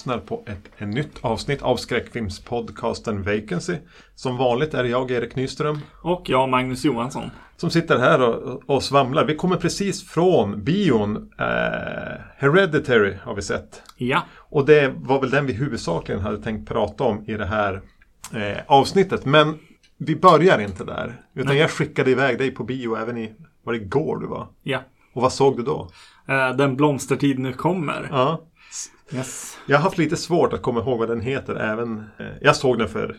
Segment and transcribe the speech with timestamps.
[0.00, 3.76] Lyssnar på ett, ett nytt avsnitt av skräckfilmspodcasten Vacancy.
[4.14, 7.30] Som vanligt är jag, Erik Nyström, Och jag, Magnus Johansson.
[7.56, 9.24] som sitter här och, och svamlar.
[9.24, 11.16] Vi kommer precis från bion.
[11.38, 11.44] Eh,
[12.36, 13.82] Hereditary har vi sett.
[13.96, 17.80] Ja, Och det var väl den vi huvudsakligen hade tänkt prata om i det här
[18.34, 19.24] eh, avsnittet.
[19.24, 19.58] Men
[19.98, 21.20] vi börjar inte där.
[21.34, 21.58] Utan Nej.
[21.60, 23.32] jag skickade iväg dig på bio även i,
[23.64, 24.46] var det igår du var?
[24.62, 24.78] ja.
[25.12, 25.88] Och vad såg du då?
[26.28, 28.08] Eh, Den blomstertid nu kommer.
[28.10, 28.40] Ja.
[29.14, 29.58] Yes.
[29.66, 31.98] Jag har haft lite svårt att komma ihåg vad den heter även.
[32.18, 33.16] Eh, jag såg den för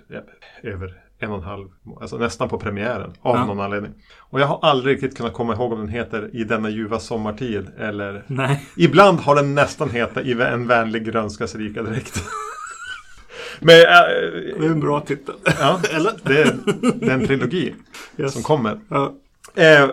[0.64, 1.68] över en och en halv,
[2.02, 3.46] alltså nästan på premiären av Ja.
[3.46, 3.92] någon anledning.
[4.20, 7.68] Och jag har aldrig riktigt kunnat komma ihåg om den heter I denna ljuva sommartid
[7.80, 8.66] eller Nej.
[8.78, 12.24] Ibland har den nästan hetat I en vänlig grönskas rika dräkt.
[13.60, 15.36] Men Det äh, är en bra titel.
[15.60, 15.80] ja,
[16.24, 16.56] det är,
[16.96, 17.76] det är en trilogi
[18.18, 18.34] Yes.
[18.34, 18.80] som kommer.
[18.90, 19.14] Ja.
[19.56, 19.90] Eh,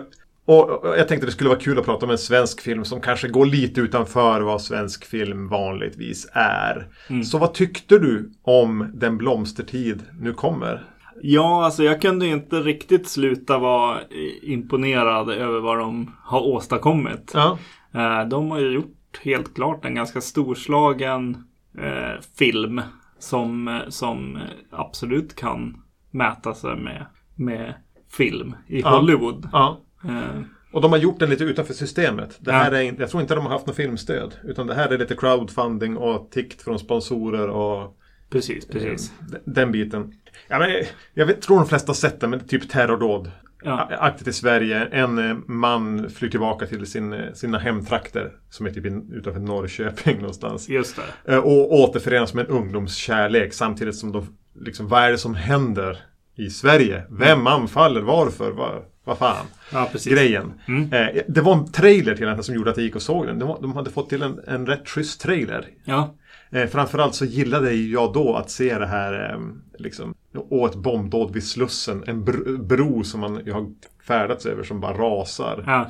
[0.57, 3.27] och, jag tänkte det skulle vara kul att prata om en svensk film som kanske
[3.27, 6.87] går lite utanför vad svensk film vanligtvis är.
[7.09, 7.23] Mm.
[7.23, 10.83] Så vad tyckte du om Den blomstertid nu kommer?
[11.21, 13.97] Ja, alltså jag kunde inte riktigt sluta vara
[14.41, 17.31] imponerad över vad de har åstadkommit.
[17.33, 17.57] Ja,
[17.93, 21.43] Eh, De har ju gjort helt klart en ganska storslagen
[21.77, 22.81] eh, film
[23.19, 24.39] som, eh, som
[24.71, 27.05] absolut kan mäta sig med,
[27.35, 27.73] med
[28.11, 28.89] film i Ja.
[28.89, 29.49] Hollywood.
[29.51, 29.81] ja.
[30.05, 32.37] Eh, Och de har gjort den lite utanför systemet.
[32.39, 34.33] Det här är, jag tror inte de har haft något filmstöd.
[34.43, 37.95] Utan det här är lite crowdfunding och tikt från sponsorer och
[38.29, 39.11] Precis, precis.
[39.19, 40.13] eh, d- den biten.
[40.47, 40.69] Ja, men,
[41.13, 43.31] jag vet, tror de flesta har sett den, men det är typ terrordåd.
[43.63, 43.71] Ja.
[43.91, 44.85] A- Aktigt i Sverige.
[44.85, 48.31] En eh, man flyr tillbaka till sin, sina hemtrakter.
[48.49, 50.69] Som är typ utanför Norrköping någonstans.
[50.69, 51.37] Just det.
[51.37, 53.53] Och återförenas med en ungdomskärlek.
[53.53, 55.97] Samtidigt som de, liksom, vad är det som händer
[56.39, 57.03] i Sverige?
[57.09, 58.01] Vem anfaller?
[58.01, 58.51] Varför?
[58.51, 59.45] Vad, vad fan?
[59.73, 59.89] Ja.
[60.05, 60.53] Grejen.
[60.67, 60.93] Mm.
[60.93, 63.39] Eh, det var en trailer till den som gjorde att jag gick och såg den.
[63.39, 65.67] De, var- de hade fått till en, en rätt schysst trailer.
[65.85, 66.15] Ja,
[66.51, 69.39] Eh, framförallt så gillade jag då att se det här eh,
[69.77, 70.13] liksom,
[70.49, 72.03] och ett bombdåd vid Slussen.
[72.07, 73.65] En br- bro som man har
[74.03, 75.63] färdats över som bara rasar.
[75.67, 75.81] ja.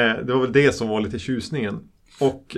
[0.00, 1.78] Eh, det var väl det som var lite tjusningen.
[2.20, 2.56] Och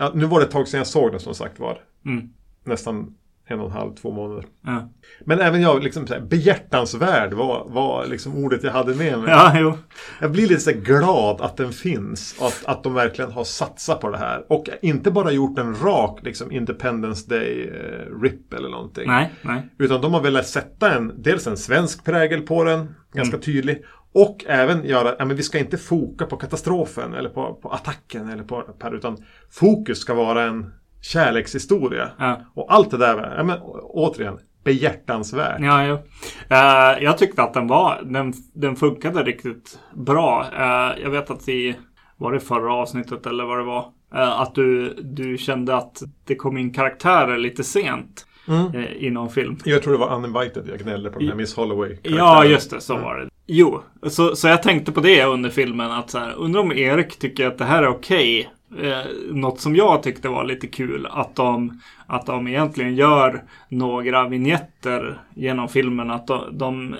[0.00, 1.78] eh, nu var det ett tag sedan jag såg den som sagt var.
[2.06, 2.28] Mm.
[2.64, 3.14] Nästan
[3.50, 4.44] en och en halv, två månader.
[4.66, 4.88] Ja,
[5.24, 9.30] Men även jag, liksom så här, behjärtansvärd var, var liksom ordet jag hade med mig.
[9.30, 9.78] ja.
[10.20, 12.36] Jag blir lite så glad att den finns.
[12.40, 14.44] Och att, att de verkligen har satsat på det här.
[14.48, 19.06] Och inte bara gjort en rak liksom, Independence Day eh, eller någonting.
[19.06, 19.68] Nej, nej.
[19.78, 23.44] Utan de har velat sätta en, dels en svensk prägel på den, ganska Mm.
[23.44, 23.84] tydlig.
[24.12, 28.28] Och även göra, ja men vi ska inte foka på katastrofen eller på, på attacken
[28.28, 29.16] eller på utan
[29.50, 30.72] fokus ska vara en
[31.02, 32.08] kärlekshistoria.
[32.18, 32.40] Ja.
[32.54, 35.60] Och allt det där, ja men återigen, behjärtansvärt.
[35.60, 35.94] Ja, jo.
[36.50, 40.46] Eh, jag tyckte att den var, den, den funkade riktigt bra.
[40.58, 41.76] Eh, jag vet att i,
[42.16, 43.84] var det förra avsnittet eller vad det var?
[44.14, 48.84] eh, att du, du kände att det kom in karaktärer lite sent Mm.
[48.98, 49.56] i någon film.
[49.64, 51.96] Jag tror det var Uninvited jag gnällde på den här Miss Holloway.
[52.02, 52.80] Ja, just det.
[52.80, 53.28] Så var det.
[53.46, 55.90] Jo, så, så jag tänkte på det under filmen.
[55.90, 58.50] att så här, Undrar om Erik tycker att det här är okej.
[58.78, 61.06] Eh, något som jag tyckte var lite kul.
[61.10, 66.10] Att de, att de egentligen gör några vignetter genom filmen.
[66.10, 66.98] Att de, de eh,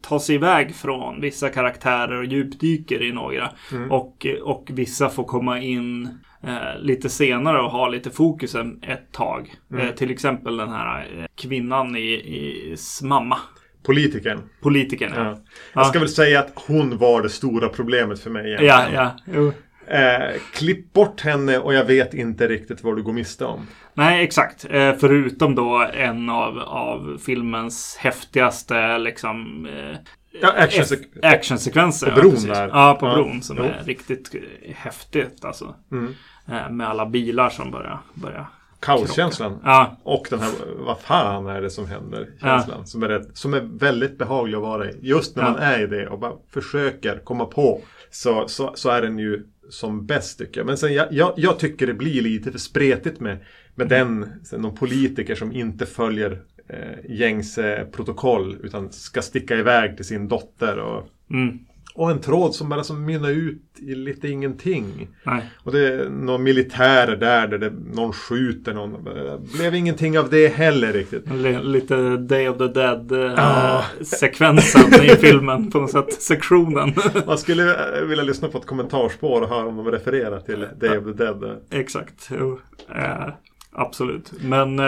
[0.00, 3.50] tar sig iväg från vissa karaktärer och djupdyker i några.
[3.90, 6.08] Och, och vissa får komma in
[6.42, 9.54] eh, lite senare och ha lite fokusen ett tag.
[9.78, 13.38] Eh, till exempel den här eh, kvinnan i, i mamma.
[13.82, 14.38] Politikern.
[14.62, 15.24] Politikern, ja.
[15.24, 15.38] Ja.
[15.74, 18.50] Jag ska väl säga att hon var det stora problemet för mig.
[18.50, 19.04] Ja, egentligen.
[19.04, 19.16] ja.
[19.34, 19.52] Jo.
[19.90, 23.66] Eh, klipp bort henne och jag vet inte riktigt vad du går miste om.
[23.94, 24.66] Nej, exakt.
[24.70, 29.96] Eh, förutom då en av, av filmens häftigaste liksom eh,
[30.42, 32.10] Ja, action eff- actionsekvenser.
[32.10, 32.68] På bron ja, där.
[32.68, 33.42] Ja, på Ja, bron.
[33.42, 33.64] Som jo.
[33.64, 34.34] är riktigt
[34.76, 35.74] häftigt alltså.
[35.92, 36.14] Mm.
[36.48, 38.46] Eh, med alla bilar som börjar, börjar
[38.80, 39.58] Kaoskänslan.
[39.64, 42.28] Ja, Och den här, vad fan är det som händer?
[42.40, 42.86] Känslan.
[42.86, 44.98] Som, är rätt, som är väldigt behaglig att vara i.
[45.00, 45.50] Just när Ja.
[45.50, 47.80] man är i det och bara försöker komma på.
[48.10, 50.66] Så, så, så är den ju som bäst tycker jag.
[50.66, 53.38] Men sen jag, jag, jag tycker det blir lite för spretigt med,
[53.74, 58.58] med den, sen de politiker som inte följer eh, gängse protokoll.
[58.62, 60.78] Utan ska sticka iväg till sin dotter.
[60.78, 61.58] Och, mm,
[61.94, 65.08] och en tråd som bara som mynnar ut i lite ingenting.
[65.26, 65.50] nej.
[65.64, 69.04] Och det är några militärer där, där det, någon skjuter någon.
[69.04, 71.24] Det blev ingenting av det heller riktigt.
[71.62, 76.22] Lite Day of the Dead eh, sekvensen i filmen på något sätt.
[76.22, 76.92] Sektionen.
[77.26, 80.98] Man skulle eh, vilja lyssna på ett kommentarspår och höra om de refererar till Day
[80.98, 81.56] of the Dead.
[81.70, 82.30] Exakt.
[82.38, 82.60] Jo.
[82.94, 83.28] Eh,
[83.72, 84.32] absolut.
[84.40, 84.80] Men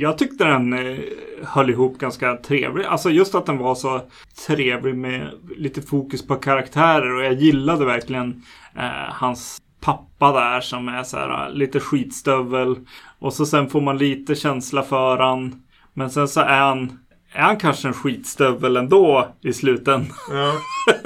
[0.00, 0.98] jag tyckte den eh,
[1.42, 2.86] höll ihop ganska trevligt.
[2.86, 4.00] Alltså just att den var så
[4.46, 7.14] trevlig med lite fokus på karaktärer.
[7.14, 8.42] Och jag gillade verkligen
[8.76, 12.76] eh, hans pappa där som är så här lite skitstövel.
[13.18, 15.62] Och så sen får man lite känsla för han.
[15.92, 16.98] Men sen så är han,
[17.32, 20.12] är han kanske en skitstövel ändå i slutändan.
[20.30, 20.52] Ja.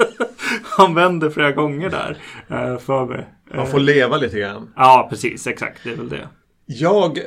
[0.77, 3.27] han vänder flera gånger där eh, för mig.
[3.53, 4.73] Man får leva lite grann.
[4.75, 5.47] Ja, precis.
[5.47, 5.79] Exakt.
[5.83, 6.27] Det är väl det.
[6.65, 7.19] Jag...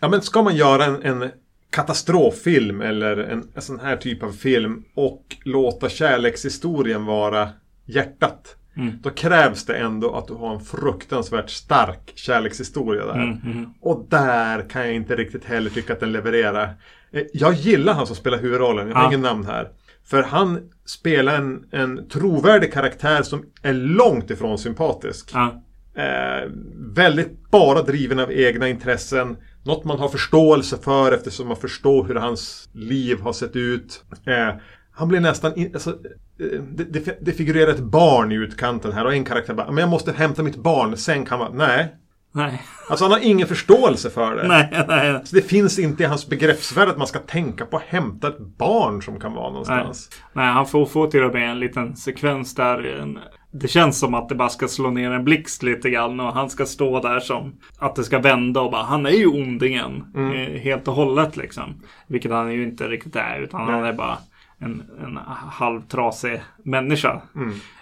[0.00, 1.30] Ja, men ska man göra en, en
[1.70, 7.48] katastroffilm eller en, en sån här typ av film och låta kärlekshistorien vara
[7.86, 8.56] hjärtat.
[8.76, 8.92] Mm.
[9.02, 13.14] Då krävs det ändå att du har en fruktansvärt stark kärlekshistoria där.
[13.22, 13.66] Mm, mm.
[13.80, 16.74] Och där kan jag inte riktigt heller tycka att den levererar.
[17.12, 19.08] Eh, Jag gillar han som spelar huvudrollen, jag har Ja.
[19.08, 19.68] ingen namn här.
[20.04, 25.30] För han spelar en, en trovärdig karaktär som är långt ifrån sympatisk.
[25.34, 25.62] Ja.
[25.96, 26.50] Eh,
[26.94, 29.36] väldigt bara driven av egna intressen.
[29.64, 34.04] Något man har förståelse för eftersom man förstår hur hans liv har sett ut.
[34.26, 34.54] Eh,
[34.92, 35.56] han blir nästan...
[35.56, 39.54] In, alltså, eh, det, det, det figurerar ett barn i utkanten här och en karaktär
[39.54, 41.56] bara Men jag måste hämta mitt barn, sen kan man...
[41.56, 41.94] Nej.
[42.32, 42.62] Nej.
[42.88, 44.48] Alltså han har ingen förståelse för det.
[44.48, 45.20] nej, nej.
[45.24, 48.38] Så det finns inte i hans begreppsvärld att man ska tänka på att hämta ett
[48.38, 50.10] barn som kan vara någonstans.
[50.32, 53.00] Nej, han får, får till och med en liten sekvens där.
[53.00, 53.18] En,
[53.50, 56.50] det känns som att det bara ska slå ner en blixt lite grann och han
[56.50, 60.60] ska stå där som att det ska vända och bara han är ju ondingen eh,
[60.60, 61.82] helt och hållet liksom.
[62.06, 64.18] Vilket han ju inte riktigt är utan han är bara
[64.58, 65.16] en, en
[65.50, 67.22] halvtrasig människa.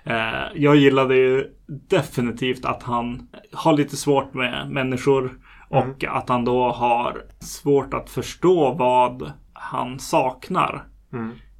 [0.04, 5.38] Eh, jag gillade ju definitivt att han har lite svårt med människor
[5.68, 10.84] och att han då har svårt att förstå vad han saknar.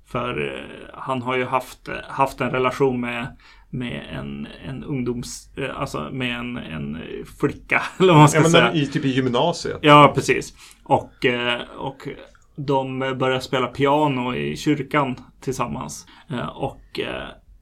[0.06, 3.36] För eh, han har ju haft, haft en relation med,
[3.70, 5.50] med en, en ungdoms...
[5.56, 6.98] eh, Alltså med en, en
[7.40, 7.82] flicka.
[7.98, 8.72] Eller vad man ska Ja, men säga.
[8.72, 9.78] i, typ i gymnasiet.
[9.82, 10.54] Ja, precis.
[10.84, 12.08] Och, eh, och
[12.56, 16.06] de börjar spela piano i kyrkan tillsammans.
[16.30, 17.00] Eh, Och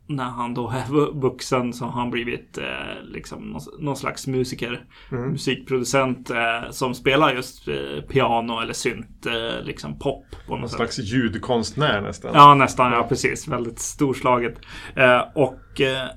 [0.08, 2.64] när han då är vu- vuxen så har han blivit eh,
[3.04, 4.84] liksom någon, slags musiker.
[5.10, 7.74] Musikproducent eh, som spelar just eh,
[8.08, 10.76] piano eller synt, eh, liksom pop på något Någon sätt.
[10.76, 12.30] slags ljudkonstnär nästan.
[12.34, 12.92] Ja, nästan.
[12.92, 13.48] Ja, precis.
[13.48, 14.54] Väldigt storslaget.
[14.96, 16.08] Eh, och eh,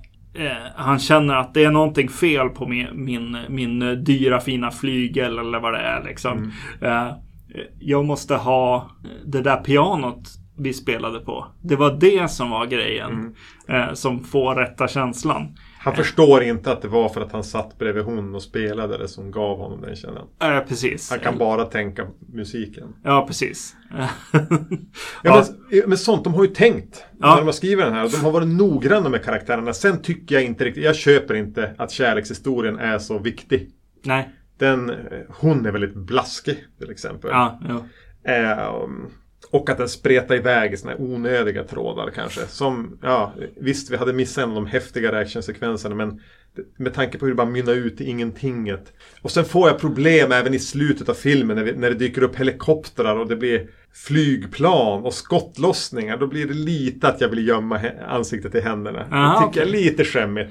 [0.76, 5.60] han känner att det är någonting fel på min, min, min dyra fina flygel eller
[5.60, 6.52] vad det är liksom.
[6.82, 7.08] Eh,
[7.80, 8.92] jag måste ha
[9.26, 10.20] det där pianot
[10.60, 11.48] vi spelade på.
[11.62, 13.36] Det var det som var grejen.
[13.68, 15.56] Eh, som får rätta känslan.
[15.82, 19.08] Han förstår inte att det var för att han satt bredvid hon och spelade det
[19.08, 20.28] som gav honom den känslan.
[20.42, 21.10] Eh, precis.
[21.10, 22.96] Han kan bara tänka musiken.
[23.04, 23.76] Ja, precis.
[25.24, 27.06] Ja, Men, men sånt, de har ju tänkt.
[27.20, 27.30] Ja.
[27.30, 28.10] När de har skrivit den här.
[28.10, 29.74] De har varit noggranna med karaktärerna.
[29.74, 33.70] Sen tycker jag inte riktigt, jag köper inte att kärlekshistorien är så viktig.
[34.04, 34.30] Nej.
[34.58, 34.96] Den, eh,
[35.30, 37.30] hon är väldigt blaskig till exempel.
[37.34, 37.84] Ja, jo.
[38.32, 38.88] Eh,
[39.52, 42.42] och att den spretar iväg i såna här onödiga trådar kanske.
[42.48, 46.22] Som, ja, visst vi hade missat en av de häftiga actionsekvenserna men
[46.78, 48.94] med tanke på hur det bara mynnar ut i ingentinget.
[49.22, 52.24] Och sen får jag problem även i slutet av filmen när, vi, när det dyker
[52.24, 56.18] upp helikoptrar och det blir flygplan och skottlossningar.
[56.18, 59.08] Då blir det lite att jag vill gömma ansiktet i händerna.
[59.12, 60.50] Aha, det tycker jag är lite skämmigt.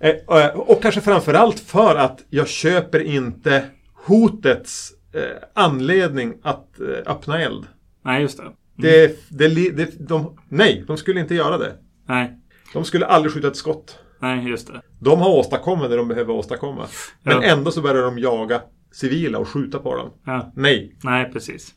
[0.00, 3.64] Eh, och, och kanske framförallt för att jag köper inte
[3.94, 5.20] hotets eh,
[5.54, 7.64] anledning att eh, öppna eld.
[8.04, 8.52] Nej just det.
[8.76, 11.72] Det, det, li- det, de, nej, de skulle inte göra det.
[12.08, 12.38] Nej,
[12.72, 13.98] De skulle aldrig skjuta ett skott.
[14.20, 14.80] nej just det.
[15.00, 16.86] De har åstadkommit det de behöver åstadkomma.
[17.22, 17.42] Men Ja.
[17.42, 20.10] ändå så börjar de jaga civila och skjuta på dem.
[20.24, 20.52] Ja.
[20.56, 20.96] Nej.
[21.02, 21.74] Nej, precis.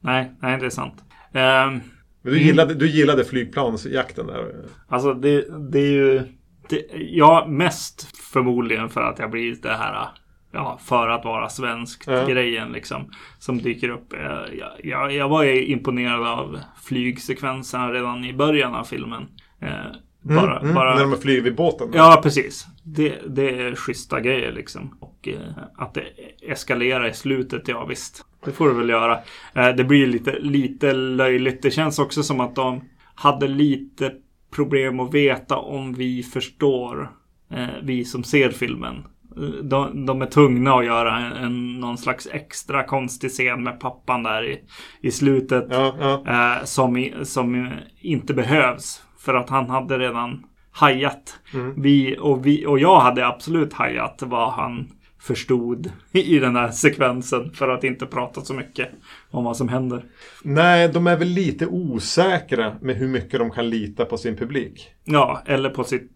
[0.00, 0.94] Nej, nej, det är sant.
[1.34, 1.80] Ehm,
[2.22, 4.54] Men du gillade, du gillade flygplansjakten där.
[4.88, 6.22] alltså det, det är ju...
[6.68, 10.08] Det, ja, mest förmodligen för att jag blir det här...
[10.52, 12.26] Ja, för att vara svensk Ja.
[12.26, 13.10] grejen liksom.
[13.38, 14.12] Som dyker upp.
[14.12, 14.18] Eh,
[14.58, 19.26] Jag, jag, jag var imponerad av flygsekvenserna redan i början av filmen.
[19.60, 19.68] Eh,
[20.22, 21.88] Bara, Mm, bara, När de flyger vid båten.
[21.94, 22.66] Ja, precis.
[22.84, 24.96] Det, det är schyssta grejer liksom.
[25.00, 25.40] Och eh,
[25.76, 26.04] att det
[26.42, 28.24] eskalerar i slutet, ja visst.
[28.44, 29.18] Det får det väl göra.
[29.54, 31.62] Eh, det blir lite, lite löjligt.
[31.62, 32.80] Det känns också som att de
[33.14, 34.12] hade lite
[34.54, 37.12] problem att veta om vi förstår,
[37.50, 39.04] eh, vi som ser filmen.
[39.62, 44.22] De, de är tvungna att göra en, en, någon slags extra konstig scen med pappan
[44.22, 44.60] där i,
[45.00, 45.66] i slutet.
[45.70, 46.22] Ja, ja.
[46.58, 47.70] Eh, som, som
[48.00, 49.02] inte behövs.
[49.18, 51.38] För att han hade redan hajat.
[51.76, 54.88] Vi, och, vi, och jag hade absolut hajat vad han
[55.20, 57.50] förstod i den här sekvensen.
[57.50, 58.88] För att inte prata så mycket
[59.30, 60.04] om vad som händer.
[60.42, 64.90] Nej, de är väl lite osäkra med hur mycket de kan lita på sin publik.
[65.04, 66.10] Ja, eller på sitt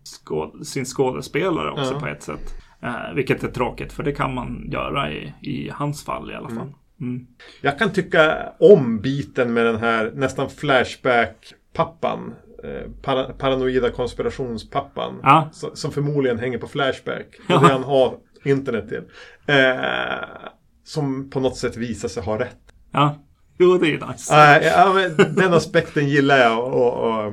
[0.64, 2.00] sin skådespelare också Ja.
[2.00, 2.54] på ett sätt.
[2.82, 6.48] Eh, vilket är tråkigt, för det kan man göra i, i hans fall i alla
[6.48, 6.72] fall.
[7.00, 7.26] Mm.
[7.60, 12.34] Jag kan tycka om biten med den här nästan Flashback-pappan.
[12.64, 15.20] eh, para, paranoida konspirationspappan.
[15.22, 15.48] Ja.
[15.52, 17.26] så- Som förmodligen hänger på Flashback.
[17.48, 17.58] Ja.
[17.58, 19.02] Det är det han har internet till.
[19.46, 20.48] Eh,
[20.84, 22.58] som på något sätt visar sig ha rätt.
[22.92, 23.18] Ja.
[23.58, 24.34] Jo, det är nice.
[24.36, 26.64] Nej, ja, den aspekten gillar jag.
[26.74, 27.24] Och, och,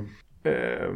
[0.52, 0.90] eh,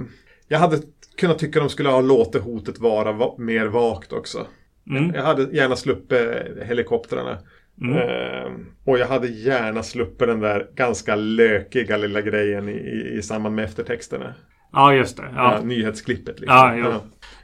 [0.53, 0.77] jag hade
[1.17, 4.47] kunnat tycka de skulle ha låtit hotet vara va- mer vagt också.
[4.89, 5.13] Mm.
[5.15, 6.19] Jag hade gärna sluppit
[6.65, 7.37] helikoptrarna.
[7.81, 7.97] Mm.
[7.97, 8.51] Eh,
[8.85, 13.55] och jag hade gärna sluppit den där ganska lökiga lilla grejen i, i, i samband
[13.55, 14.33] med eftertexterna.
[14.71, 15.23] Ja, just det.
[15.35, 15.53] Ja.
[15.53, 16.39] Ja, nyhetsklippet.
[16.39, 16.57] Liksom.
[16.57, 16.93] ja jo.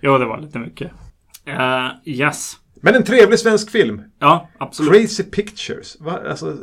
[0.01, 0.91] jo, det var lite mycket.
[1.45, 2.53] Eh, yes.
[2.81, 4.01] Men en trevlig svensk film.
[4.19, 4.91] Ja, absolut.
[4.93, 5.97] Crazy Pictures.
[5.99, 6.19] Va?
[6.29, 6.57] Alltså,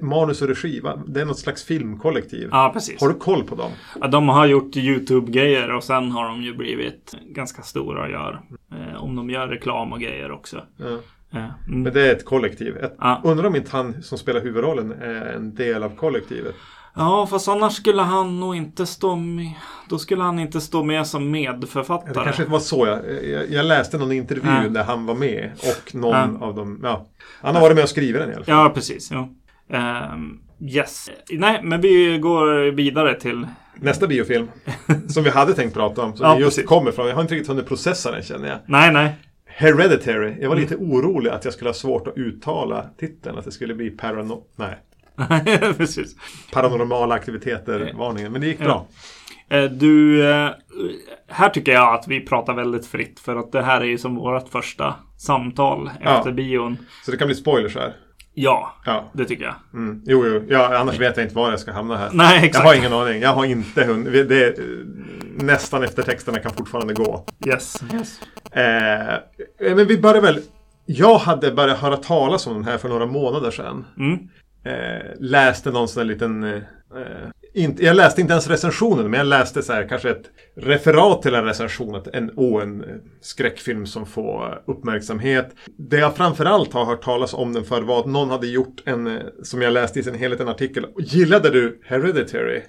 [0.00, 0.80] manus och regi?
[0.80, 1.02] Va?
[1.06, 2.48] Det är något slags filmkollektiv.
[2.50, 3.00] Ja, precis.
[3.00, 3.70] Har du koll på dem?
[4.00, 8.40] Ja, de har gjort YouTube-grejer och sen har de ju blivit ganska stora och gör.
[8.72, 10.62] Eh, om de gör reklam och grejer också.
[10.76, 10.86] Ja.
[11.34, 11.82] Eh, mm.
[11.82, 12.76] Men det är ett kollektiv.
[12.76, 13.20] Ett, Ja.
[13.24, 16.54] Undrar om inte han som spelar huvudrollen är en del av kollektivet.
[16.94, 19.52] Ja, fast annars skulle han nog inte stå med.
[19.88, 22.12] Då skulle han inte stå med som medförfattare.
[22.14, 22.86] Det kanske var så.
[22.86, 24.68] Jag, jag, jag läste någon intervju Ja.
[24.68, 25.50] där han var med.
[25.62, 26.46] Och någon Ja.
[26.46, 26.80] av dem.
[26.82, 27.06] Ja.
[27.40, 28.54] Han har varit med och skrivit den i alla fall.
[28.54, 29.10] Ja, precis.
[29.10, 29.28] Ja.
[29.76, 31.10] Ehm, yes.
[31.30, 33.46] Nej, men vi går vidare till...
[33.76, 34.48] Nästa biofilm.
[35.08, 36.16] som vi hade tänkt prata om.
[36.16, 36.68] Som Ja, just precis.
[36.68, 37.06] kommer från.
[37.08, 38.58] Jag har inte riktigt hunnit processa den känner jag.
[38.66, 39.12] Nej, nej.
[39.46, 40.34] Hereditary.
[40.40, 43.38] Jag var lite orolig att jag skulle ha svårt att uttala titeln.
[43.38, 44.42] Att det skulle bli parano...
[44.56, 44.78] Nej.
[45.76, 46.16] precis.
[46.52, 48.32] paranormala aktiviteter-varningen.
[48.32, 48.86] Men det gick bra.
[49.50, 50.50] Eh, Du, eh,
[51.28, 54.14] här tycker jag att vi pratar väldigt fritt för att det här är ju som
[54.16, 56.18] vårt första samtal Ja.
[56.18, 56.76] efter bion.
[57.04, 57.92] Så det kan bli spoilers här.
[58.34, 59.10] Ja, Ja.
[59.12, 59.54] det tycker jag.
[59.74, 60.02] Mm.
[60.06, 60.44] Jo, jo.
[60.48, 62.10] Ja, annars vet jag inte var jag ska hamna här.
[62.12, 62.64] Nej, Jag exakt.
[62.66, 63.22] har ingen aning.
[63.22, 64.28] Jag har inte hunnit.
[64.28, 64.54] Det är,
[65.36, 67.24] nästan efter texterna kan fortfarande gå.
[67.46, 67.82] Yes.
[67.94, 68.20] yes.
[68.52, 70.40] Eh, men vi börjar väl.
[70.86, 73.84] Jag hade börjat höra talas om den här för några månader sedan.
[73.98, 74.18] Mm.
[74.64, 76.44] Eh, läste någon sån här liten...
[76.44, 76.62] Eh,
[76.96, 81.22] eh, inte, jag läste inte ens recensionen, men jag läste så här, kanske ett referat
[81.22, 81.94] till en recension.
[81.94, 82.84] Att en, oh, en
[83.20, 85.54] skräckfilm som får uppmärksamhet.
[85.76, 89.06] Det jag framförallt har hört talas om den för var att någon hade gjort en,
[89.06, 90.86] eh, som jag läste i sin helhet, en artikel.
[90.98, 92.62] Gillade du Hereditary?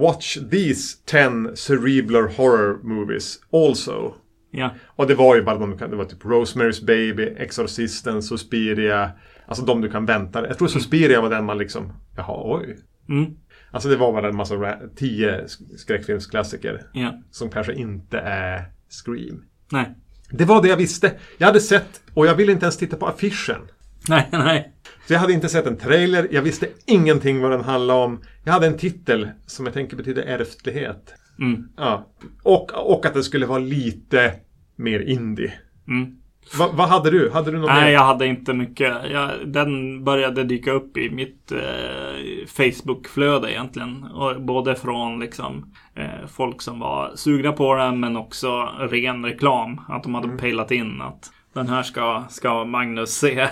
[0.00, 4.14] Watch these 10 cerebral horror movies also.
[4.50, 4.70] Ja.
[4.86, 9.10] Och det var ju bara de det var typ Rosemary's Baby, Exorcisten, Suspiria.
[9.46, 10.50] Alltså de du kan vänta dig.
[10.50, 12.76] Jag tror Suspiria var den man liksom, jaha oj.
[13.08, 13.30] Mm.
[13.70, 16.82] Alltså det var bara en massa, tio sk- skräckfilmsklassiker.
[16.92, 17.22] Ja.
[17.30, 18.64] Som kanske inte är
[19.04, 19.44] Scream.
[19.72, 19.94] Nej.
[20.30, 21.12] Det var det jag visste.
[21.38, 23.60] Jag hade sett, och jag ville inte ens titta på affischen.
[24.08, 24.72] Nej, nej.
[25.06, 28.22] Så jag hade inte sett en trailer, jag visste ingenting vad den handlade om.
[28.44, 31.14] Jag hade en titel som jag tänker betyder ärftlighet.
[31.40, 31.68] Mm.
[31.76, 32.06] Ja.
[32.42, 34.32] Och, och att det skulle vara lite
[34.76, 35.52] mer indie.
[35.88, 36.14] Mm.
[36.58, 37.30] Va, vad hade du?
[37.30, 37.90] Hade du något Nej, mer?
[37.90, 38.96] jag hade inte mycket.
[39.12, 44.04] Jag, den började dyka upp i mitt eh, Facebook-flöde egentligen.
[44.04, 49.80] Och både från liksom eh, folk som var sugna på den men också ren reklam.
[49.88, 50.38] Att de hade Mm.
[50.38, 53.48] pejlat in att den här ska, ska Magnus se.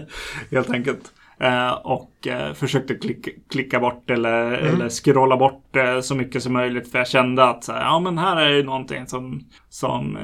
[0.50, 1.12] Helt enkelt.
[1.40, 4.74] Eh, och eh, försökte klicka, klicka bort eller, Mm.
[4.74, 6.90] eller scrolla bort eh, så mycket som möjligt.
[6.90, 10.18] För jag kände att så här, ja men här är ju någonting som, som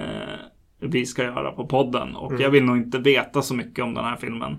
[0.80, 2.16] vi ska göra på podden.
[2.16, 2.42] Och Mm.
[2.42, 4.58] jag vill nog inte veta så mycket om den här filmen.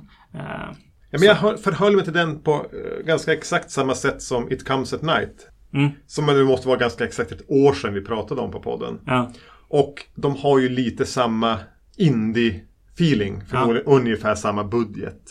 [1.11, 2.65] Ja, men jag förhöll mig till den på
[3.05, 5.47] ganska exakt samma sätt som It Comes At Night.
[5.73, 8.99] mm, Som det måste vara ganska exakt ett år sedan vi pratade om på podden.
[9.05, 9.31] ja,
[9.69, 11.57] Och de har ju lite samma
[12.99, 13.41] indie-feeling.
[13.47, 15.21] Förmodligen ungefär samma budget.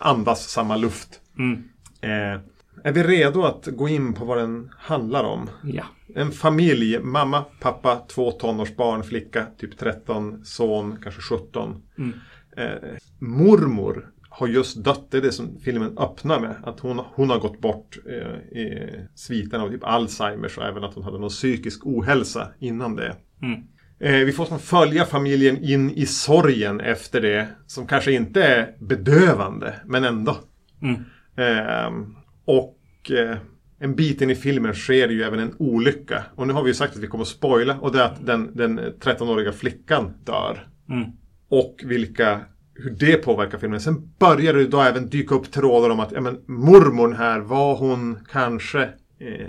[0.00, 1.20] Andas samma luft.
[1.38, 1.62] mm,
[2.00, 2.40] Eh,
[2.84, 5.50] är vi redo att gå in på vad den handlar om?
[5.64, 5.84] ja.
[6.16, 11.82] En familj, mamma, pappa, två tonårsbarn, flicka, typ 13, son, kanske 17.
[11.98, 12.12] Mm.
[12.56, 16.56] Eh, mormor har just dött, det är det som filmen öppnar med.
[16.64, 20.94] Att hon, hon har gått bort eh, i sviten av typ Alzheimers och även att
[20.94, 23.16] hon hade någon psykisk ohälsa innan det.
[23.42, 23.60] Mm.
[24.04, 27.48] Eh, vi får som följa familjen in i sorgen efter det.
[27.66, 30.36] Som kanske inte är bedövande, men ändå.
[30.82, 31.00] Mm.
[31.36, 33.36] Ehm, och eh,
[33.78, 36.24] en bit in i filmen sker ju även en olycka.
[36.34, 37.78] Och nu har vi ju sagt att vi kommer att spoila.
[37.80, 40.68] Och det är att den, den 13-åriga flickan dör.
[40.90, 41.10] Mm.
[41.48, 42.40] Och vilka,
[42.74, 43.80] hur det påverkar filmen.
[43.80, 47.76] Sen börjar det då även dyka upp trådar om att ja, men, mormorn här, var
[47.76, 48.82] hon kanske
[49.18, 49.48] eh,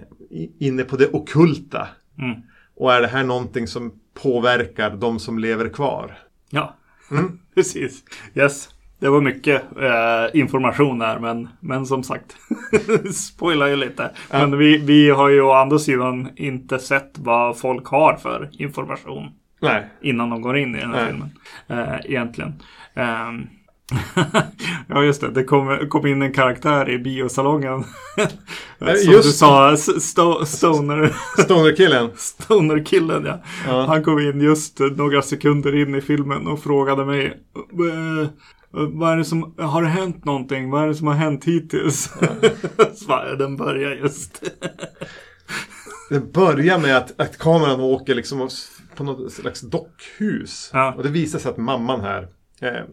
[0.59, 1.87] inne på det okulta?
[2.17, 2.41] Mm.
[2.75, 6.17] Och är det här någonting som påverkar de som lever kvar?
[6.49, 6.75] Ja,
[7.11, 7.39] Mm.
[7.55, 8.03] precis.
[8.35, 8.69] Yes.
[8.99, 12.35] Det var mycket eh, information där, men, men som sagt.
[13.13, 14.11] spoilar ju lite.
[14.31, 19.29] Men vi, vi har ju å andra sidan inte sett vad folk har för information
[19.61, 19.85] Nej.
[20.01, 21.07] innan de går in i den här Nej.
[21.11, 21.29] filmen.
[21.67, 22.53] Eh, egentligen.
[22.93, 23.47] Ehm,
[24.87, 25.31] ja, just det.
[25.31, 27.83] Det kom, kom in en karaktär i biosalongen.
[28.81, 31.15] Eh, Som just- du sa, sto, Stoner.
[31.43, 32.09] Stoner-killen.
[32.15, 33.41] Stoner-killen ja.
[33.67, 33.85] Ja.
[33.87, 38.27] Han kom in just några sekunder in i filmen och frågade mig "Eh, eh,
[38.71, 40.69] vad är det som, har det hänt någonting?
[40.71, 42.03] Vad är det som har hänt hittills?
[42.95, 44.43] Så bara, den börjar just.
[46.09, 48.49] Det börjar med att, att kameran åker liksom
[48.95, 50.69] på något slags dockhus.
[50.73, 50.93] Ja.
[50.97, 52.27] Och det visar sig att mamman här,
[52.61, 52.83] eh,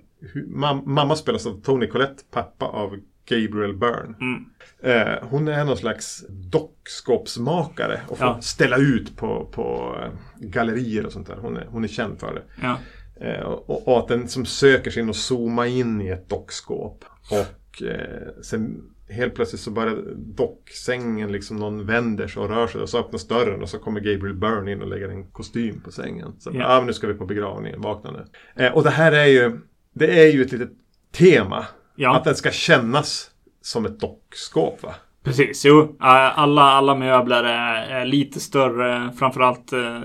[0.47, 4.15] mam, mamma spelas av Tony Collette, pappa av Gabriel Byrne.
[4.21, 4.45] Mm.
[4.83, 8.41] Eh, hon är någon slags dockskåpsmakare och får Ja.
[8.41, 10.11] ställa ut på, på eh,
[10.49, 11.37] gallerier och sånt där.
[11.41, 12.43] Hon är, hon är känd för det.
[12.63, 12.79] Ja.
[13.27, 17.05] Eh, och, och att den som söker sig in och zooma in i ett dockskåp.
[17.31, 22.81] Och eh, sen helt plötsligt så börjar docksängen liksom någon vänder sig och rör sig
[22.81, 25.91] och så öppnas dörren och så kommer Gabriel Byrne in och lägger en kostym på
[25.93, 26.33] sängen.
[26.39, 26.67] Så Ja.
[26.77, 28.25] ah, nu ska vi på begravningen, vakna nu.
[28.65, 29.59] Eh, och det här är ju,
[29.93, 30.73] det är ju ett litet
[31.13, 31.67] tema.
[31.97, 32.17] Ja.
[32.17, 33.31] Att den ska kännas
[33.63, 34.95] som ett dockskåp va?
[35.25, 35.81] Precis, jo.
[35.83, 39.13] Eh, Alla, alla möbler är, lite större.
[39.19, 40.01] Framförallt eh,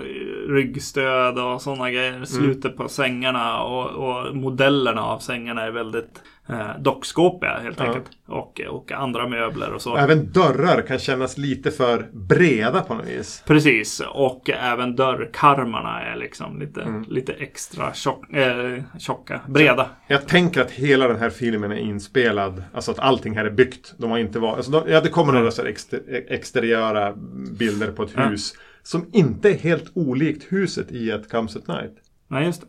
[0.49, 2.25] ryggstöd och sådana grejer.
[2.25, 7.85] Slutet på sängarna och, och modellerna av sängarna är väldigt eh, dockskåpiga helt Ja.
[7.85, 8.05] enkelt.
[8.27, 9.97] Och, och andra möbler och så.
[9.97, 13.43] Även dörrar kan kännas lite för breda på något vis.
[13.47, 17.05] Precis, och även dörrkarmarna är liksom lite, Mm.
[17.07, 19.89] lite extra tjock, eh, tjocka, breda.
[20.07, 23.93] Jag tänker att hela den här filmen är inspelad, alltså att allting här är byggt.
[23.97, 27.13] De har inte varit, alltså de, ja det kommer några så exter, exteriöra
[27.59, 28.21] bilder på ett Ja.
[28.23, 28.53] hus.
[28.83, 31.93] Som inte är helt olikt huset i ett Comes at Night.
[32.27, 32.67] Nej, just det.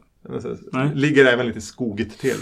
[0.72, 0.90] Nej.
[0.94, 2.36] ligger även lite skogigt till.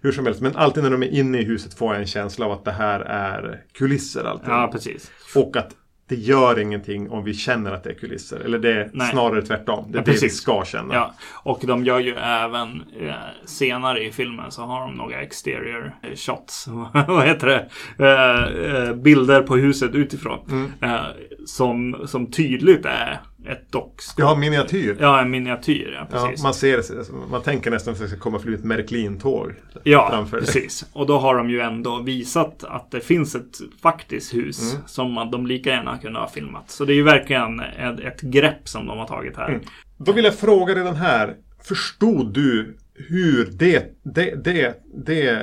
[0.00, 2.46] Hur som helst, men alltid när de är inne i huset får jag en känsla
[2.46, 4.48] av att det här är kulisser alltid.
[4.48, 5.10] Ja, precis.
[5.34, 5.70] Och att
[6.08, 8.40] det gör ingenting om vi känner att det är kulisser.
[8.40, 9.10] Eller det är Nej.
[9.10, 9.84] snarare tvärtom.
[9.92, 10.36] Det är Ja, det vi precis.
[10.36, 10.94] ska känna.
[10.94, 13.12] Ja, och de gör ju även eh,
[13.44, 16.68] senare i filmen så har de några exterior eh, shots.
[17.06, 17.68] Vad heter det?
[18.06, 20.38] Eh, eh, bilder på huset utifrån.
[20.50, 20.72] Mm.
[20.94, 21.04] Eh,
[21.46, 24.24] som, som tydligt är ett dockskåp.
[24.24, 24.96] Har miniatyr.
[25.00, 25.92] Ja, en miniatyr.
[25.94, 26.42] Ja, Ja, precis.
[26.44, 26.82] man ser
[27.30, 29.52] man tänker nästan att det ska komma flyga ett Märklin-tåg
[29.82, 30.38] Ja, framför.
[30.38, 30.84] precis.
[30.92, 34.82] Och då har de ju ändå visat att det finns ett faktiskt hus Mm.
[34.86, 36.70] som de lika gärna kunde ha filmat.
[36.70, 39.48] Så det är ju verkligen ett, ett grepp som de har tagit här.
[39.48, 39.60] Mm.
[39.98, 41.34] Då vill jag fråga redan här.
[41.64, 44.74] Förstod du hur det, det, det,
[45.06, 45.38] det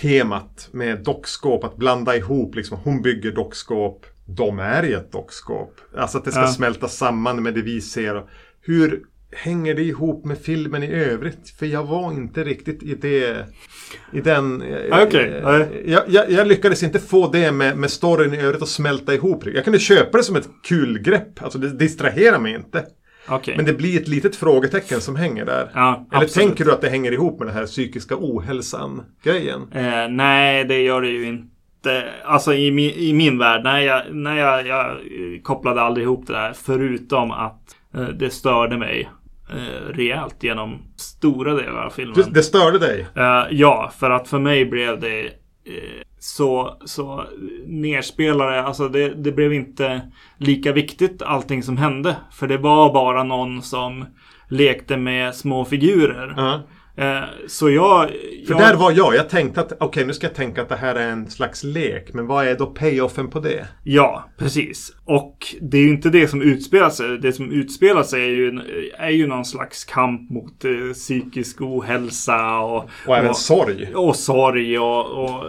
[0.00, 5.80] temat med dockskåp, att blanda ihop, liksom, hon bygger dockskåp, de är i ett dockskåp.
[5.96, 6.46] Alltså att det ska Ja.
[6.46, 8.22] smälta samman med det vi ser.
[8.62, 9.00] Hur
[9.32, 11.50] hänger det ihop med filmen i övrigt?
[11.58, 13.46] För jag var inte riktigt i det...
[14.12, 14.62] I den...
[14.90, 15.40] Ah, okej.
[15.44, 15.82] Nej.
[15.86, 19.46] jag, jag, jag lyckades inte få det med, med storyn i övrigt att smälta ihop.
[19.46, 21.42] Jag kunde köpa det som ett kul grepp.
[21.42, 22.84] Alltså det distraherar mig inte.
[23.28, 23.56] Okej.
[23.56, 25.70] Men det blir ett litet frågetecken som hänger där.
[25.74, 29.60] Ja, Eller tänker du att det hänger ihop med den här psykiska ohälsan-grejen?
[29.72, 31.48] Eh, nej, det gör det ju inte.
[32.24, 36.26] Alltså i min, i min värld, nej, jag, nej jag, jag eh, kopplade aldrig ihop
[36.26, 36.52] det där.
[36.52, 39.10] Förutom att eh, det störde mig
[39.50, 42.32] eh, rejält genom stora delar av filmen.
[42.32, 43.06] Det, störde dig?
[43.16, 45.30] Eh, ja, för att för mig blev det
[46.18, 47.24] så, så
[47.66, 48.62] nerspelare.
[48.62, 50.00] Alltså det, det blev inte
[50.36, 52.16] lika viktigt allting som hände.
[52.32, 54.04] För det var bara någon som
[54.48, 56.34] lekte med små figurer.
[56.36, 56.54] Ja.
[56.54, 56.60] Eh,
[57.46, 58.08] så jag...
[58.46, 59.14] För jag där var jag.
[59.14, 62.12] Jag tänkte att okej, nu ska jag tänka att det här är en slags lek.
[62.14, 63.66] Men vad är då payoffen på det?
[63.84, 64.92] Ja, precis.
[65.04, 67.18] Och det är ju inte det som utspelar sig.
[67.18, 68.60] Det som utspelar sig är ju,
[68.98, 73.94] är ju någon slags kamp mot eh, psykisk ohälsa och, Och även sorg.
[73.94, 75.44] och sorg och, och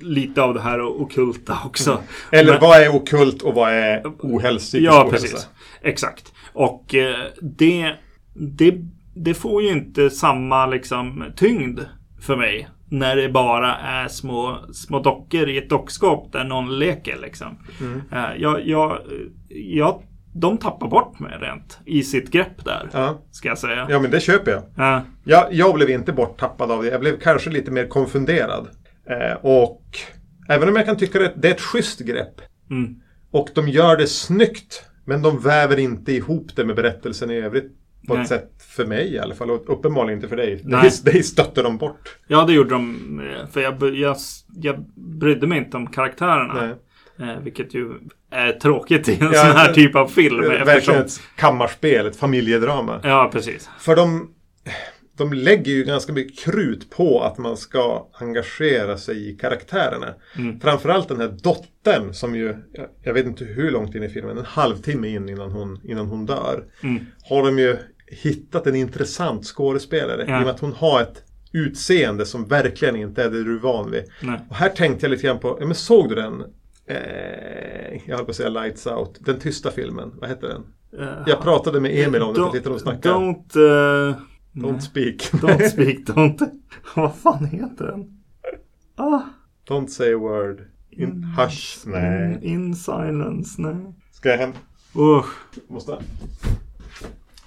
[0.00, 2.02] lite av det här okulta också.
[2.32, 4.78] Eller Men- vad är okult och vad är ohälsa?
[4.78, 5.10] Ja, ohälsa?
[5.26, 5.48] precis.
[5.82, 6.32] Exakt.
[6.52, 7.92] Och eh, det,
[8.34, 8.74] det,
[9.24, 11.80] det får ju inte samma liksom tyngd
[12.20, 12.68] för mig.
[12.90, 17.58] När det bara är små, små dockor i ett dockskåp där någon leker liksom.
[17.80, 18.02] Mm.
[18.12, 18.98] Eh, jag, jag,
[19.48, 20.02] jag,
[20.34, 22.88] de tappar bort mig rent i sitt grepp där.
[22.92, 23.22] Ja.
[23.30, 23.86] Ska jag säga.
[23.90, 24.62] ja, men det köper jag.
[24.76, 25.02] Ja.
[25.24, 26.88] Jag, jag blev inte borttappad av det.
[26.88, 28.68] Jag blev kanske lite mer konfunderad.
[29.10, 29.82] Eh, och
[30.48, 32.40] även om jag kan tycka att det är ett schysst grepp.
[32.70, 32.94] Mm.
[33.30, 34.84] Och de gör det snyggt.
[35.04, 37.77] Men de väver inte ihop det med berättelsen i övrigt.
[38.08, 38.22] På Nej.
[38.22, 39.50] ett sätt för mig i alla fall.
[39.50, 40.60] Och uppenbarligen inte för dig.
[40.64, 40.90] Nej.
[41.04, 42.16] Dig, stötte de bort.
[42.26, 43.20] ja, det gjorde de.
[43.40, 44.16] eh, För jag, jag,
[44.62, 46.54] jag brydde mig inte om karaktärerna.
[47.16, 47.30] Nej.
[47.30, 47.92] Eh, vilket ju
[48.30, 50.40] är tråkigt i en Ja, sån här typ av film.
[50.40, 53.00] Det är eftersom, Verkligen ett kammarspel, ett familjedrama.
[53.02, 53.70] Ja, precis.
[53.78, 54.30] För de,
[55.18, 60.14] de lägger ju ganska mycket krut på att man ska engagera sig i karaktärerna.
[60.38, 60.60] Mm.
[60.60, 64.38] Framförallt den här dottern som ju, jag- jag vet inte hur långt in i filmen,
[64.38, 66.64] en halvtimme in innan hon, innan hon dör.
[66.82, 67.06] Mm.
[67.28, 67.76] Har de ju
[68.10, 70.24] hittat en intressant skådespelare.
[70.28, 70.36] Ja.
[70.38, 73.60] I och med att hon har ett utseende som verkligen inte är det du är
[73.60, 74.04] van vid.
[74.22, 74.40] Nej.
[74.48, 76.44] Och här tänkte jag lite grann på, ja, men såg du den?
[76.86, 80.62] Eh, jag höll på att säga Lights Out, den tysta filmen, vad heter den?
[81.00, 83.14] Eh, Jag pratade med Emil om don't- tittade och snackade.
[83.14, 83.56] Don't...
[84.10, 84.16] eh,
[84.52, 84.80] Don't nej.
[84.80, 85.30] speak.
[85.32, 86.50] Don't speak, don't...
[86.96, 88.04] Vad fan heter den?
[88.96, 89.20] Ah,
[89.68, 90.60] Don't say a word.
[90.90, 91.22] In Mm.
[91.36, 91.78] hush.
[91.86, 92.32] Nej.
[92.42, 93.76] in, in silence, nej.
[94.12, 94.52] Ska jag hem?
[94.96, 95.34] Usch.
[95.68, 95.98] Måste.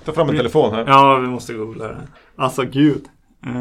[0.06, 0.84] Ta fram en telefon här.
[0.88, 1.98] Ja, vi måste googla det.
[2.36, 3.06] Alltså, gud.
[3.46, 3.52] Eh,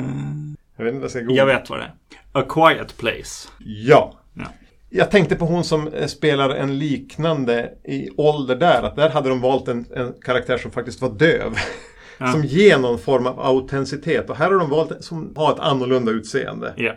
[0.76, 1.37] Jag vet inte vad jag ska googla.
[1.37, 1.92] jag vet vad det är.
[2.33, 3.48] A Quiet Place.
[3.59, 4.12] Ja.
[4.35, 4.44] Ja.
[4.90, 8.83] Jag tänkte på hon som eh, spelar en liknande i ålder där.
[8.83, 11.55] Att där hade de valt en, en karaktär som faktiskt var döv.
[12.18, 12.33] Ja.
[12.33, 14.31] Som ger någon form av autenticitet.
[14.31, 16.74] Och här har de valt en som har ett annorlunda utseende.
[16.76, 16.92] Ja.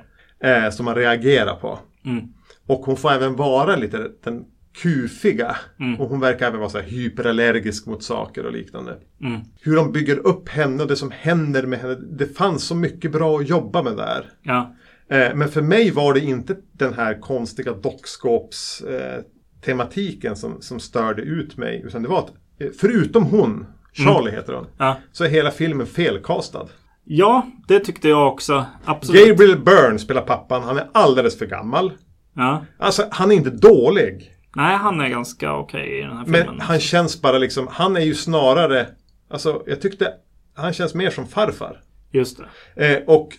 [0.49, 1.79] Eh, som man reagerar på.
[2.06, 2.23] Mm.
[2.67, 4.45] Och hon får även vara lite den
[4.81, 5.55] kufiga.
[5.79, 5.99] Mm.
[6.01, 8.97] Och hon verkar även vara så hyperallergisk mot saker och liknande.
[9.21, 9.41] Mm.
[9.62, 11.95] Hur de bygger upp henne och det som händer med henne.
[11.95, 14.25] Det fanns så mycket bra att jobba med där.
[14.43, 14.75] Ja.
[15.09, 19.21] Eh, men för mig var det inte den här konstiga dockskåps eh,
[19.65, 21.81] tematiken som, som störde ut mig.
[21.86, 24.97] Utan det var att, eh, förutom hon, Charlie heter hon, Ja.
[25.12, 26.67] så är hela filmen felkastad.
[27.05, 28.65] ja, det tyckte jag också.
[28.86, 29.27] Absolut.
[29.27, 31.91] Gabriel Byrne spelar pappan, han är alldeles för gammal.
[32.36, 32.65] Ja.
[32.77, 34.29] Alltså, han är inte dålig.
[34.55, 36.59] Nej, han är ganska okej i den här Men filmen.
[36.61, 38.87] han känns bara liksom, han är ju snarare,
[39.29, 40.13] alltså jag tyckte,
[40.55, 41.81] han känns mer som farfar.
[42.11, 42.39] Just
[42.75, 42.95] det.
[42.95, 43.29] Eh, och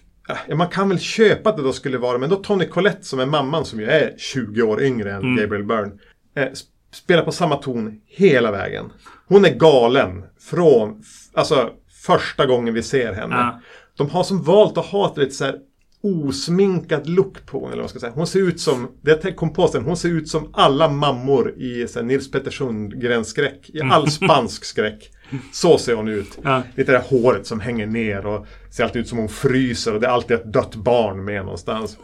[0.48, 3.20] eh, man kan väl köpa att det då skulle vara, men då Tony Collette som
[3.20, 5.36] är mamman som ju är 20 år yngre än Mm.
[5.36, 5.92] Gabriel Byrne.
[6.36, 8.92] Eh, sp- spelar på samma ton hela vägen.
[9.26, 11.02] Hon är galen från,
[11.34, 11.70] alltså
[12.06, 13.34] första gången vi ser henne.
[13.34, 13.60] Ja.
[13.96, 15.58] De har som valt att ha ett lite så här
[16.04, 18.12] osminkad look på henne, eller vad ska jag säga.
[18.14, 21.88] Hon ser ut som, det kom på sen, hon ser ut som alla mammor i
[21.88, 23.70] så här, Nils Petter Sundgrens skräck.
[23.72, 25.10] I all spansk skräck.
[25.52, 26.38] Så ser hon ut.
[26.42, 26.62] Ja.
[26.74, 30.00] Lite det där håret som hänger ner och ser alltid ut som hon fryser och
[30.00, 31.98] det är alltid ett dött barn med någonstans.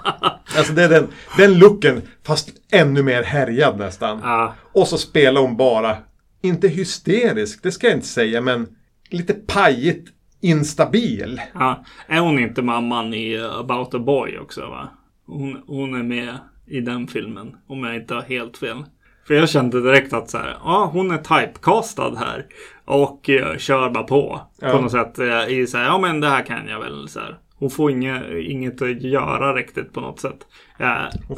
[0.56, 4.20] alltså det är den, den looken, fast ännu mer härjad nästan.
[4.22, 4.54] Ja.
[4.72, 5.96] Och så spelar hon bara,
[6.42, 8.66] inte hysterisk, det ska jag inte säga, men
[9.10, 10.13] lite pajigt
[10.44, 11.40] instabil.
[11.54, 11.84] Ja.
[12.06, 14.88] Är hon inte mamman i uh, About a Boy också va?
[15.26, 17.56] Hon, hon är med i den filmen.
[17.66, 18.84] Om jag inte har helt fel.
[19.26, 22.46] För jag kände direkt att så här, ja hon är typecastad här.
[22.84, 24.40] Och uh, kör bara på.
[24.60, 24.70] Ja.
[24.70, 25.18] På något sätt.
[25.18, 27.38] Uh, I så här, ja men det här kan jag väl så här.
[27.58, 30.46] Hon får inget, inget att göra riktigt på något sätt.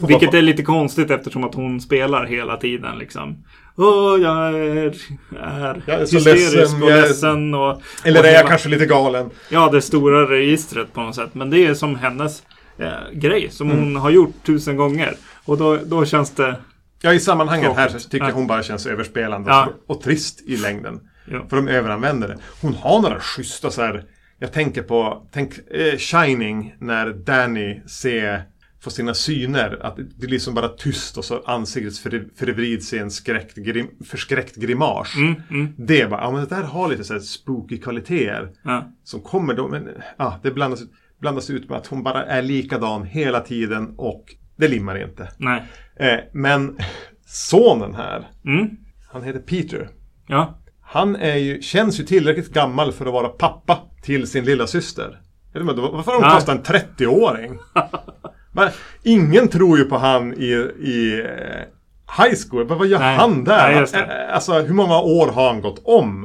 [0.01, 3.45] Får vilket är lite konstigt eftersom att hon spelar hela tiden liksom.
[3.79, 4.95] Åh, jag är,
[5.41, 7.83] är Jag är så hysterisk ledsen, och ledsen och...
[8.05, 9.31] Eller och är jag hela- kanske lite galen?
[9.51, 11.31] Ja, det stora registret på något sätt.
[11.35, 12.43] Men det är som hennes
[12.79, 15.17] eh, grej som hon har gjort tusen gånger.
[15.45, 16.57] Och då, då känns det...
[17.03, 18.35] Ja, i sammanhanget här så tycker jag Ja.
[18.35, 19.69] hon bara känns överspelande Ja.
[19.87, 21.01] och, och trist i längden.
[21.31, 21.47] Ja.
[21.49, 22.39] För de överanvänder det.
[22.63, 24.05] Hon har några schyssta så här.
[24.39, 28.43] Jag tänker på, tänk eh, Shining när Danny ser
[28.87, 29.79] får sina syner.
[29.83, 33.89] Att det blir som bara tyst och så ansiktet för- förvrids i en skräckt, grim,
[34.05, 35.15] förskräckt grimas.
[35.17, 38.51] Mm, mm, Det är bara, ja men det där har lite så här spooky kvaliteter.
[38.65, 38.93] ja.
[39.05, 40.81] Som kommer då, men ja, det blandas,
[41.21, 44.25] blandas ut med att hon bara är likadan hela tiden och
[44.57, 45.29] det limmar inte.
[45.39, 45.63] Nej.
[45.97, 46.79] Eh, men
[47.27, 48.69] sonen här, Mm,
[49.13, 49.89] han heter Peter.
[50.29, 50.59] ja.
[50.81, 55.21] Han är ju, känns ju tillräckligt gammal för att vara pappa till sin lilla syster.
[55.55, 57.59] Varför har de kastat en 30-åring?
[58.57, 58.71] Men,
[59.03, 60.47] ingen tror ju på han i,
[60.81, 62.67] i eh, high school.
[62.69, 63.17] Men vad gör Nej.
[63.17, 63.87] han där?
[63.93, 64.03] Nej.
[64.03, 66.25] Eh, Alltså hur många år har han gått om?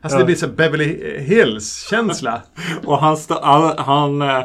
[0.00, 0.18] Alltså Ja.
[0.18, 2.42] det blir så Beverly Hills-känsla.
[2.84, 4.44] Och han, han, han eh,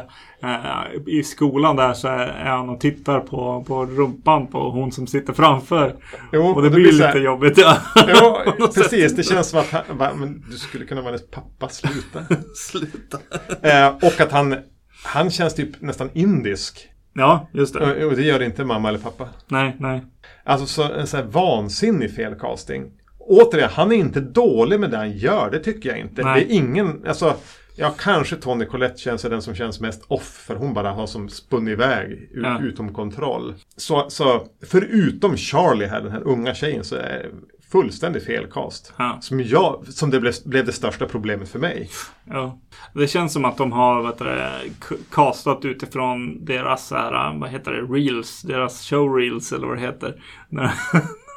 [1.06, 5.32] i skolan där så är han och tittar på, på rumpan på hon som sitter
[5.32, 5.96] framför.
[6.32, 7.58] Jo, och det, blir, så lite jobbigt.
[7.58, 7.76] Ja.
[8.56, 8.74] Sätt.
[8.74, 9.16] precis.
[9.16, 12.24] Det känns som att han, va, men du skulle kunna vara hennes pappa, sluta.
[12.54, 13.18] Sluta.
[13.62, 14.56] eh, och att han,
[15.04, 16.88] han känns typ nästan indisk.
[17.12, 18.04] Ja, just det.
[18.06, 19.28] Och, det gör inte mamma eller pappa.
[19.48, 20.02] Nej, nej.
[20.44, 22.90] Alltså så, en sån här vansinnig felcasting.
[23.18, 25.50] Återigen, han är inte dålig med det han gör.
[25.50, 26.22] Det tycker jag inte.
[26.22, 26.40] Nej.
[26.40, 27.34] Det är ingen, alltså
[27.76, 30.44] Ja, kanske Tony Collette känns den som känns mest off.
[30.46, 32.60] För hon bara har som spunnit iväg Ja.
[32.62, 33.54] utom kontroll.
[33.76, 37.30] Så, så förutom Charlie här, den här unga tjejen, så är
[37.72, 38.92] det fullständigt felcast.
[38.96, 39.18] Ja.
[39.20, 41.90] Som, jag, som det blev, blev det största problemet för mig.
[42.24, 42.58] Ja.
[42.94, 47.38] Det känns som att de har vet du, det, k- castat utifrån deras så här,
[47.38, 50.22] vad heter det, reels, deras showreels eller vad det heter.
[50.48, 50.70] När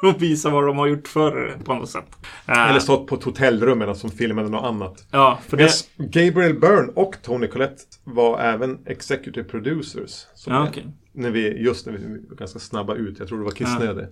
[0.02, 2.16] de visar vad de har gjort förr på något sätt.
[2.46, 5.06] Eh, Eller stått på ett hotellrum eller som filmade något annat.
[5.10, 5.70] Ja, för det...
[5.96, 10.26] Gabriel Byrne och Tony Collette var även executive producers.
[10.46, 10.86] Ja, okej.
[11.12, 13.18] när vi, just när vi var ganska snabba ut.
[13.18, 14.02] Jag tror det var kissnödig.
[14.04, 14.08] Ja.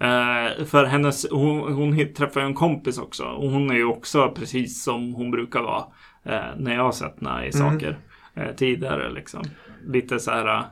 [0.00, 3.24] Eh, för hennes, hon, hon träffar ju en kompis också.
[3.24, 5.84] Och hon är ju också precis som hon brukar vara.
[6.24, 7.98] Eh, när jag har sett henne i saker.
[8.34, 9.42] eh, tidigare liksom.
[9.86, 10.64] Lite så här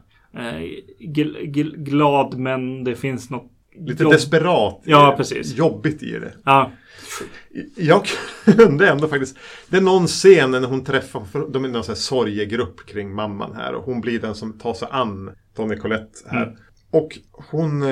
[0.99, 4.81] gl gl glad men det finns något Lite desperat.
[4.85, 5.55] Ja, precis.
[5.55, 6.33] Jobbigt i det.
[6.45, 6.71] Ja,
[7.77, 8.07] Jag
[8.45, 9.39] kunde ändå faktiskt.
[9.69, 13.75] Det är någon scen när hon träffar, de är någon sån sorgegrupp kring mamman här
[13.75, 16.43] och hon blir den som tar sig an Tony Collette här.
[16.43, 16.57] Mm.
[16.91, 17.19] Och
[17.51, 17.83] hon,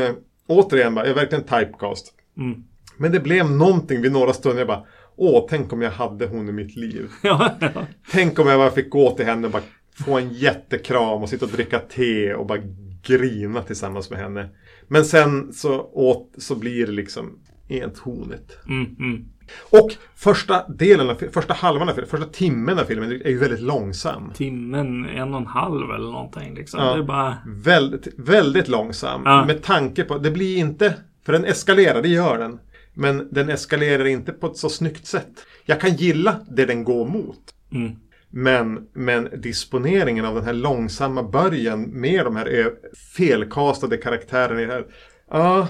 [0.53, 2.15] återigen, bara, är verkligen typecast.
[2.39, 2.65] mm.
[2.97, 4.59] Men det blev någonting vid några stunder.
[4.59, 4.85] Jag bara,
[5.17, 7.09] åh, tänk om jag hade hon i mitt liv.
[7.23, 7.87] ja, ja.
[8.11, 9.63] Tänk om jag bara fick gå till henne och bara
[10.05, 12.59] få en jättekram och sitta och dricka te och bara
[13.03, 14.49] grina tillsammans med henne.
[14.89, 17.39] Men sen så, åt, så blir det liksom
[17.69, 18.59] entonigt.
[18.69, 19.25] Mm, mm.
[19.61, 24.33] Och första delen första halvan av filmen, första timmen av filmen är ju väldigt långsam.
[24.35, 26.81] Timmen, en och en halv eller någonting liksom.
[26.81, 26.95] Ja.
[26.95, 27.37] Det är bara...
[27.47, 29.23] Väldigt, väldigt långsam.
[29.25, 29.45] Ja.
[29.45, 32.59] Med tanke på, det blir inte, för den eskalerar, det gör den.
[32.95, 35.47] Men den eskalerar inte på ett så snyggt sätt.
[35.65, 37.41] Jag kan gilla det den går mot.
[37.73, 37.97] Mm.
[38.35, 42.73] Men, men disponeringen av den här långsamma början med de här
[43.17, 44.85] felkastade karaktärerna i det här.
[45.33, 45.69] Ja,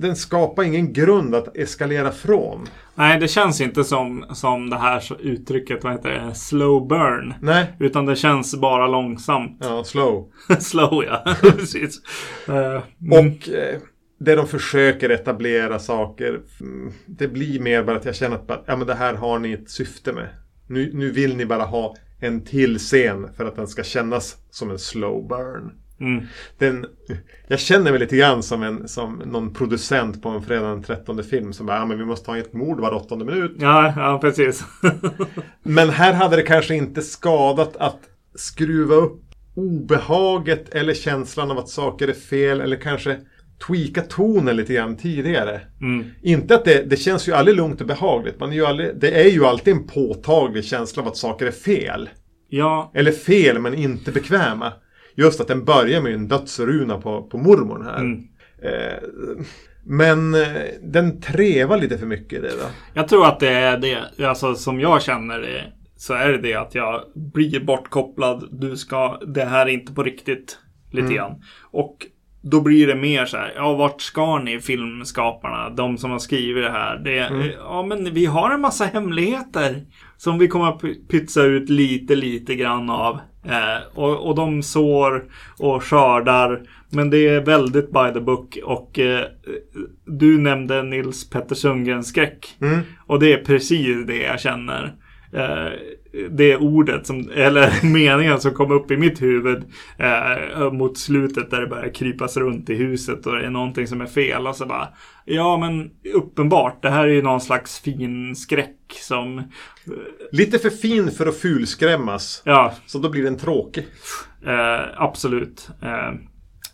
[0.00, 2.66] den skapar ingen grund att eskalera från.
[2.94, 7.34] Nej, det känns inte som, som det här uttrycket, vad heter det, slow burn.
[7.40, 9.56] Nej, Utan det känns bara långsamt.
[9.60, 10.30] ja, slow.
[10.60, 12.00] slow ja, precis.
[12.48, 12.82] Mm.
[13.10, 13.80] Och eh,
[14.20, 16.40] det de försöker etablera saker.
[16.60, 19.52] mm, Det blir mer bara att jag känner att ja, men det här har ni
[19.52, 20.28] ett syfte med.
[20.68, 24.70] Nu, nu vill ni bara ha en till scen för att den ska kännas som
[24.70, 25.72] en slow burn.
[26.02, 26.26] Mm.
[26.58, 26.86] Den,
[27.48, 31.24] jag känner mig lite grann som, en, som någon producent på en fredag den 13
[31.24, 33.56] film som bara, ja men vi måste ha ett mord var åttonde minut.
[33.58, 34.64] Ja, ja, precis.
[35.62, 38.00] Men här hade det kanske inte skadat att
[38.34, 39.22] skruva upp
[39.54, 43.16] obehaget eller känslan av att saker är fel eller kanske
[43.66, 45.60] tweaka tonen lite grann tidigare.
[45.80, 46.04] Mm.
[46.22, 48.40] Inte att det, det känns ju aldrig lugnt och behagligt.
[48.40, 51.50] Man är ju aldrig, det är ju alltid en påtaglig känsla av att saker är
[51.50, 52.08] fel.
[52.48, 54.72] Ja, Eller fel men inte bekväma.
[55.16, 58.00] Just att den börjar med en dödsruna på, på mormor här.
[58.00, 58.22] Mm.
[58.62, 59.08] Eh,
[59.84, 60.40] men eh,
[60.82, 62.66] den trevar lite för mycket i det då.
[62.94, 64.26] jag tror att det är det.
[64.28, 65.64] Alltså som jag känner det.
[65.96, 68.48] Så är det det att jag blir bortkopplad.
[68.50, 70.58] Du ska, det här är inte på riktigt.
[70.90, 71.16] Lite Mm.
[71.16, 71.42] grann.
[71.70, 72.06] Och
[72.42, 73.52] då blir det mer så här.
[73.56, 75.70] Ja, vart ska ni filmskaparna?
[75.70, 76.98] De som har skrivit det här.
[77.04, 77.46] Det, Mm.
[77.58, 79.82] Ja, men vi har en massa hemligheter.
[80.16, 83.18] Som vi kommer att py- pytsa ut lite, lite grann av.
[83.44, 85.24] Eh, och, och de sår
[85.58, 86.62] och skördar.
[86.90, 88.58] Men det är väldigt by the book.
[88.64, 89.24] Och eh,
[90.04, 92.56] du nämnde Nils Petter Sundgrens skräck.
[92.60, 92.80] Mm.
[93.06, 94.94] Och det är precis det jag känner.
[95.32, 95.72] Eh,
[96.30, 99.64] det ordet, som, eller meningen som kom upp i mitt huvud
[99.98, 104.00] eh, mot slutet där det börjar krypas runt i huset och det är någonting som
[104.00, 104.46] är fel.
[104.46, 104.88] Och så bara,
[105.24, 109.42] ja men uppenbart, det här är ju någon slags fin skräck som,
[110.32, 112.42] Lite för fin för att fulskrämmas.
[112.44, 113.86] ja, Så då blir den tråkig.
[114.46, 115.70] Eh, absolut.
[115.82, 116.12] Eh,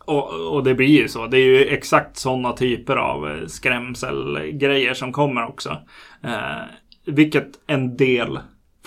[0.05, 1.27] och, och det blir ju så.
[1.27, 5.77] Det är ju exakt sådana typer av eh, skrämselgrejer som kommer också.
[6.25, 6.63] Eh,
[7.07, 8.39] vilket en del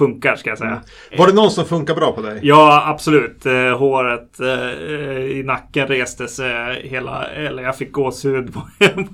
[0.06, 0.82] funkar ska jag säga.
[1.18, 2.40] Var det någon som funkar bra på dig?
[2.44, 3.46] Ja, absolut.
[3.46, 8.62] Eh, håret eh, i nacken reste sig hela, eller jag fick gåshud på,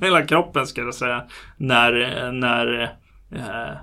[0.06, 1.24] hela kroppen ska jag säga.
[1.58, 1.92] När,
[2.32, 2.82] när
[3.32, 3.76] eh, eh,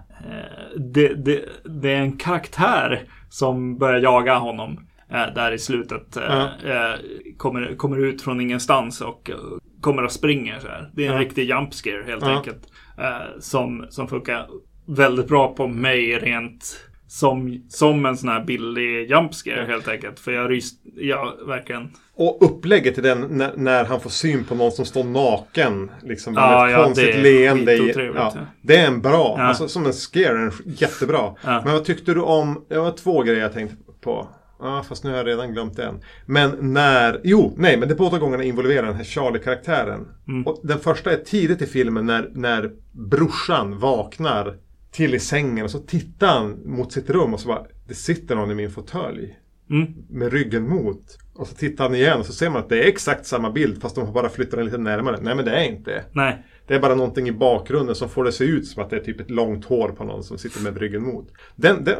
[0.76, 4.86] det, det, det är en karaktär som börjar jaga honom.
[5.10, 6.16] Eh, där i slutet.
[6.16, 6.94] Eh, eh,
[7.36, 9.36] kommer, kommer ut från ingenstans och eh,
[9.80, 10.90] kommer och springer så här.
[10.94, 11.20] Det är en Ja.
[11.20, 12.36] riktig jump scare helt Ja.
[12.36, 12.62] enkelt.
[12.98, 14.46] Eh, som, som funkar
[14.86, 16.76] väldigt bra på mig rent
[17.14, 20.20] som, som en sån här billig jump scare helt enkelt.
[20.20, 21.90] För jag ryst, ja verkligen.
[22.14, 25.90] Och upplägget till den när, när han får syn på någon som står naken.
[26.02, 27.92] Liksom med Ja, ett ja, konstigt det leende i.
[27.96, 28.32] Ja, ja.
[28.62, 29.44] det är en bra, Ja.
[29.44, 31.34] alltså som en scare, en jättebra.
[31.44, 34.28] Men vad tyckte du om, det var två grejer jag tänkte på.
[34.60, 36.00] Ja, fast nu har jag redan glömt en.
[36.26, 40.08] Men när, jo, nej, men det båda gångerna involverar den här Charlie-karaktären.
[40.28, 40.46] Mm.
[40.46, 44.56] Och den första är tidigt i filmen när, när brorsan vaknar
[44.94, 48.34] till i sängen och så tittar han mot sitt rum och så bara, det sitter
[48.36, 49.38] någon i min fåtölj
[49.70, 49.94] Mm.
[50.10, 51.18] med ryggen mot.
[51.34, 53.82] Och så tittar han igen och så ser man att det är exakt samma bild
[53.82, 55.18] fast de har bara flyttat den lite närmare.
[55.22, 56.04] Nej men det är inte.
[56.12, 56.42] Nej.
[56.66, 59.00] Det är bara någonting i bakgrunden som får det se ut som att det är
[59.00, 61.28] typ ett långt hår på någon som sitter med ryggen mot.
[61.56, 61.94] Den, den,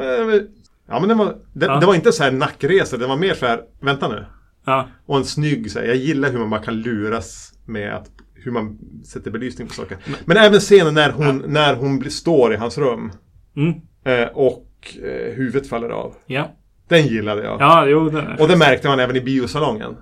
[0.87, 1.79] ja men den var, den, Ja.
[1.79, 4.25] det var inte så här nackresa, det var mer så här, vänta nu.
[4.65, 4.87] Ja.
[5.05, 8.09] Och en snygg, så här, jag gillar hur man bara kan luras med att
[8.45, 9.97] hur man sätter belysning på saker.
[10.25, 13.11] Men även scenen när hon, när hon står i hans rum
[13.57, 13.73] Mm.
[14.05, 14.69] eh, och
[15.03, 16.15] eh, huvudet faller av.
[16.25, 16.51] Ja.
[16.87, 17.61] Den gillade jag.
[17.61, 18.09] Ja, jo.
[18.09, 18.39] Den.
[18.39, 19.97] Och det märkte man även i biosalongen.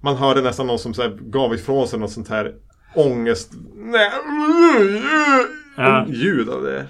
[0.00, 2.54] Man hörde nästan någon som så gav ifrån sig något sånt här
[2.94, 3.52] ångest...
[5.76, 6.06] Ja.
[6.08, 6.86] Ljud av det.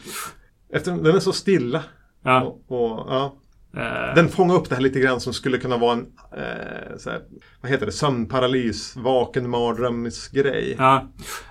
[0.72, 1.82] Efter, den är så stilla.
[2.24, 2.42] Ja.
[2.42, 3.36] Och, och, ja.
[3.76, 6.06] Eh, Den fångar upp det här lite grann som skulle kunna vara en
[6.36, 7.20] eh, så här,
[7.60, 10.74] vad heter det, sömnparalys, vaken mardrömsgrej.
[10.78, 11.08] Ja,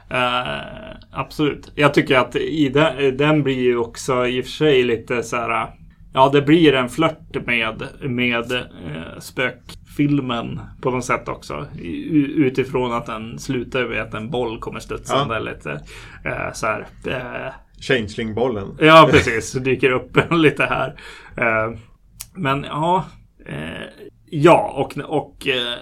[0.09, 1.71] eh, absolut.
[1.75, 5.35] Jag tycker att i den, den blir ju också i och för sig lite så
[5.35, 5.67] här.
[6.13, 11.65] Ja, det blir en flört med, med eh, spökfilmen på något sätt också.
[12.35, 15.39] Utifrån att den slutar med att en boll kommer studsande Ja.
[15.39, 15.71] lite
[16.25, 16.87] eh, så här.
[17.07, 18.75] Eh, Changeling-bollen.
[18.79, 19.51] Ja, precis.
[19.53, 20.95] Dyker upp lite här.
[22.35, 23.05] Men ja.
[23.45, 25.77] eh, Ja, och, och eh,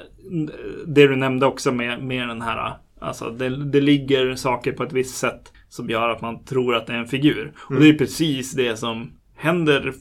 [0.87, 2.73] det du nämnde också med, med den här.
[3.01, 6.87] Alltså det, det ligger saker på ett visst sätt som gör att man tror att
[6.87, 7.53] det är en figur.
[7.57, 9.93] Och det är precis det som händer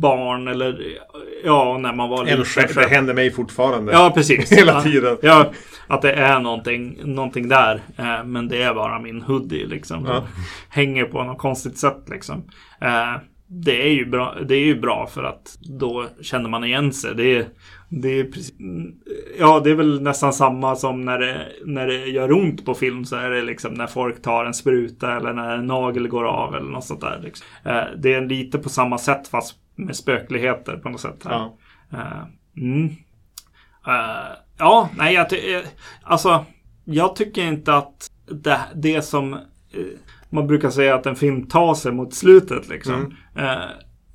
[0.00, 0.98] barn eller
[1.44, 2.44] ja, när man var En liten.
[2.44, 3.92] själv, det händer mig fortfarande.
[3.92, 4.52] Ja, precis.
[4.58, 5.16] Hela tiden.
[5.22, 5.52] Ja,
[5.86, 7.80] att det är någonting, någonting där.
[7.96, 10.04] Eh, men det är bara min hoodie liksom.
[10.06, 10.26] Ja.
[10.68, 12.44] Hänger på något konstigt sätt liksom.
[12.80, 13.14] Eh,
[13.54, 17.14] det, är ju bra, det är ju bra för att då känner man igen sig.
[17.14, 17.48] Det är,
[17.88, 18.54] det är precis,
[19.38, 23.04] ja, det är väl nästan samma som när det, när det gör ont på film.
[23.04, 26.54] Så är det liksom när folk tar en spruta eller när en nagel går av
[26.54, 27.20] eller något sånt där.
[27.22, 27.46] Liksom.
[27.64, 31.24] Eh, det är lite på samma sätt fast med spökligheter på något sätt.
[31.24, 31.32] Här.
[31.32, 31.56] Ja.
[31.92, 32.86] Eh, mm.
[33.86, 35.26] Eh, ja, nej, jag,
[36.02, 36.44] alltså,
[36.84, 39.38] jag tycker inte att det, det som
[40.32, 43.16] man brukar säga att en film tar sig mot slutet liksom.
[43.36, 43.54] Eh,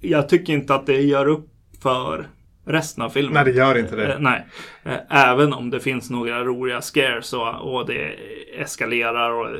[0.01, 1.49] jag tycker inte att det gör upp
[1.81, 2.27] för
[2.65, 3.33] resten av filmen.
[3.33, 4.13] Nej, det gör inte det.
[4.13, 4.47] Eh, nej.
[4.83, 4.93] Eh,
[5.29, 8.15] även om det finns några roliga scares och, och det
[8.57, 9.57] eskalerar och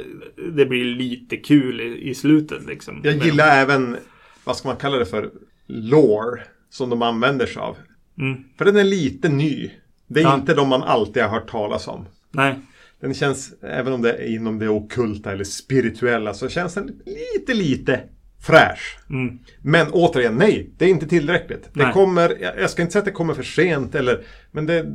[0.51, 3.01] det blir lite kul i, i slutet liksom.
[3.03, 3.97] Jag Men- gillar även,
[4.43, 5.29] vad ska man kalla det för,
[5.67, 7.77] lore som de använder sig av.
[8.19, 8.43] Mm.
[8.57, 9.71] För den är lite ny.
[10.07, 10.35] Det är Ja.
[10.35, 12.05] inte de man alltid har hört talas om.
[12.31, 12.55] Nej.
[13.01, 17.53] Den känns, även om det är inom det ockulta eller spirituella, så känns den lite,
[17.53, 18.01] lite
[18.47, 18.99] fräsch.
[19.09, 19.39] Mm.
[19.61, 21.69] Men återigen, nej, det är inte tillräckligt.
[21.73, 21.93] Det Nej.
[21.93, 24.85] kommer, jag ska inte säga att det kommer för sent eller, men det,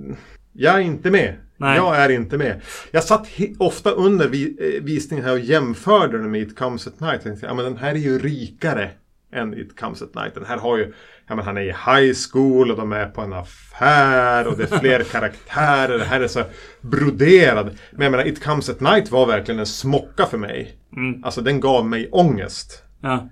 [0.52, 1.34] jag är inte med.
[1.56, 1.76] Nej.
[1.76, 2.60] Jag är inte med.
[2.90, 7.00] Jag satt ofta under vi, eh, visningen här och jämförde den med It Comes At
[7.00, 7.12] Night.
[7.12, 8.90] Jag tänkte, ja men den här är ju rikare
[9.32, 10.34] än It Comes At Night.
[10.34, 10.92] Den här har ju,
[11.26, 14.72] ja men han är i high school och de är på en affär och det
[14.72, 15.98] är fler karaktärer.
[15.98, 16.44] Det här är så
[16.80, 17.78] broderad.
[17.90, 20.76] Men jag menar, It Comes At Night var verkligen en smocka för mig.
[20.96, 21.24] Mm.
[21.24, 22.82] Alltså den gav mig ångest.
[23.00, 23.28] Ja.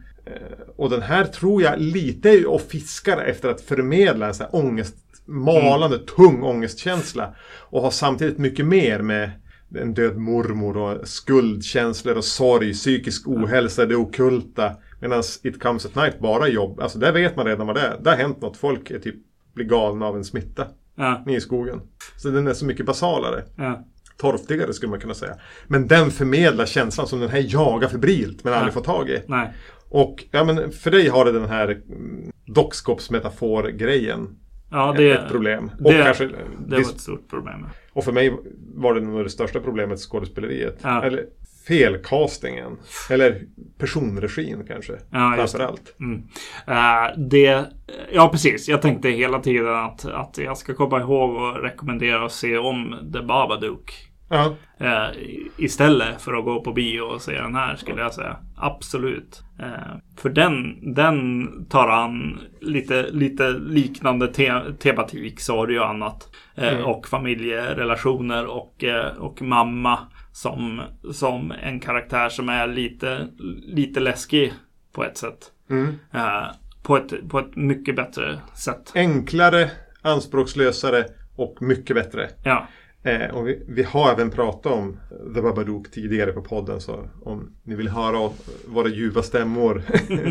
[0.76, 4.96] Och den här tror jag lite och fiskar efter att förmedla en sån här ångest,
[5.26, 7.34] malande, tung ångestkänsla.
[7.58, 9.30] Och har samtidigt mycket mer med
[9.74, 14.76] en död mormor och skuldkänslor och sorg, psykisk ohälsa, det okulta.
[15.00, 16.80] Medan It Comes At Night bara är jobb.
[16.80, 17.98] Alltså där vet man redan vad det är.
[18.00, 18.56] Det har hänt något.
[18.56, 19.14] Folk är typ
[19.54, 20.66] blir galna av en smitta.
[20.94, 21.22] Ja.
[21.26, 21.80] Nere i skogen.
[22.16, 23.44] Så den är så mycket basalare.
[23.56, 23.84] Ja.
[24.16, 25.34] Torftigare skulle man kunna säga.
[25.66, 29.22] Men den förmedlar känslan som den här jagar febrilt men aldrig får tag i.
[29.26, 29.52] Nej.
[29.88, 34.36] Och ja, men för dig har det den här mm, dockskåpsmetafor-grejen.
[34.70, 35.70] Ja, det, ett problem.
[35.84, 36.26] Och, det, kanske,
[36.66, 37.66] det var ett stort problem.
[37.92, 38.36] och för mig
[38.74, 40.78] var det nog det största problemet skådespeleriet.
[40.82, 41.04] Ja.
[41.04, 41.26] Eller
[41.68, 42.76] felcastingen.
[43.10, 43.42] Eller
[43.78, 44.92] personregin kanske.
[45.10, 45.36] Ja, det.
[45.36, 45.96] Framförallt.
[46.00, 46.22] Mm.
[46.66, 47.64] Eh, det,
[48.12, 48.68] ja, precis.
[48.68, 53.10] Jag tänkte hela tiden att, att jag ska komma ihåg och rekommendera att se om
[53.12, 53.92] The Babadook.
[54.32, 54.54] Ja.
[54.80, 58.36] Eh, i- istället för att gå på bio och se den här skulle jag säga.
[58.56, 59.42] Absolut.
[59.58, 66.28] Eh, för den, den tar an lite, lite liknande te- tematik, sorg och annat.
[66.54, 66.84] Eh, Mm.
[66.84, 68.84] Och familjerelationer och,
[69.18, 69.98] och mamma
[70.32, 73.28] som, som en karaktär som är lite,
[73.62, 74.52] lite läskig
[74.92, 75.52] på ett sätt.
[75.70, 75.98] Mm.
[76.14, 76.46] Eh,
[76.82, 78.92] på, ett, på ett mycket bättre sätt.
[78.94, 79.70] Enklare,
[80.02, 81.04] anspråkslösare
[81.36, 82.28] och mycket bättre.
[82.44, 82.66] Ja,
[83.02, 84.96] Eh, och vi, vi har även pratat om
[85.34, 86.80] The Babadook tidigare på podden.
[86.80, 88.30] Så om ni vill höra
[88.68, 89.82] våra ljuva stämmor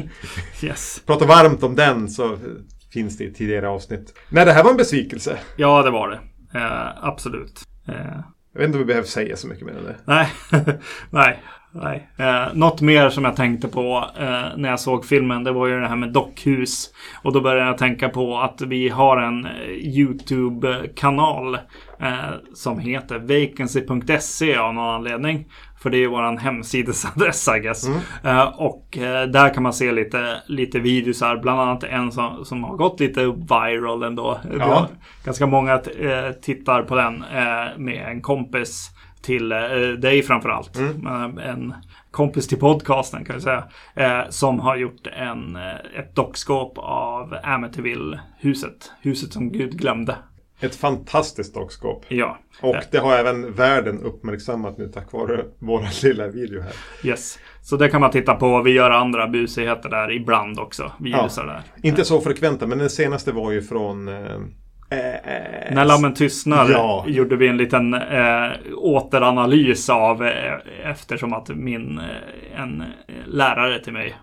[0.64, 1.02] yes.
[1.06, 2.38] prata varmt om den så
[2.94, 4.14] finns det i tidigare avsnitt.
[4.30, 5.40] Nej, det här var en besvikelse.
[5.58, 6.20] Ja, det var det.
[6.60, 7.62] Eh, absolut.
[7.88, 8.20] Eh,
[8.60, 9.96] jag vet inte om vi behöver säga så mycket mer än det.
[10.06, 10.28] Nej,
[11.10, 12.10] nej, nej.
[12.18, 15.80] Eh, något mer som jag tänkte på eh, när jag såg filmen, det var ju
[15.80, 16.90] det här med dockhus.
[17.24, 21.58] Och då började jag tänka på att vi har en eh, YouTube-kanal
[22.54, 25.46] som heter vacancy.se av någon anledning.
[25.80, 27.88] För det är ju våran hemsidesadress I guess.
[28.24, 31.38] Eh, och eh, där kan man se lite, lite videosar.
[31.38, 34.40] Bland annat en som, som har gått lite viral ändå.
[34.60, 34.88] Har
[35.26, 38.90] Ganska många eh, tittar på den eh, med en kompis
[39.22, 39.60] till eh,
[40.02, 40.78] dig framförallt.
[40.78, 41.38] Mm.
[41.38, 41.74] En
[42.12, 43.64] kompis till podcasten kan vi säga.
[43.96, 48.92] Eh, som har gjort en, eh, ett dockskåp av Amityville-huset.
[49.02, 50.16] Huset som Gud glömde.
[50.60, 52.06] Ett fantastiskt dockskåp.
[52.08, 52.38] Ja.
[52.62, 56.74] Och det har även världen uppmärksammat nu tack vare vår lilla video här.
[57.04, 57.40] Yes.
[57.62, 58.62] Så det kan man titta på.
[58.62, 60.92] Vi gör andra busigheter där ibland också.
[61.00, 61.30] Vi Ja.
[61.36, 61.62] där.
[61.84, 64.08] Inte så frekventa, men den senaste var ju från...
[64.08, 64.16] Eh,
[64.92, 67.06] eh, När lammen tystnar Ja.
[67.08, 70.54] gjorde vi en liten eh, återanalys av eh,
[70.84, 72.02] eftersom att min
[72.56, 72.84] en
[73.26, 74.16] lärare till mig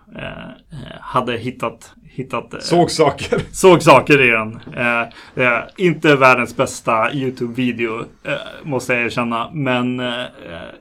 [0.99, 3.41] hade hittat, hittat eh, Såg saker.
[3.51, 4.59] såg saker i den.
[4.77, 5.01] Eh,
[5.45, 9.49] eh, inte världens bästa YouTube-video eh, måste jag erkänna.
[9.53, 9.97] Men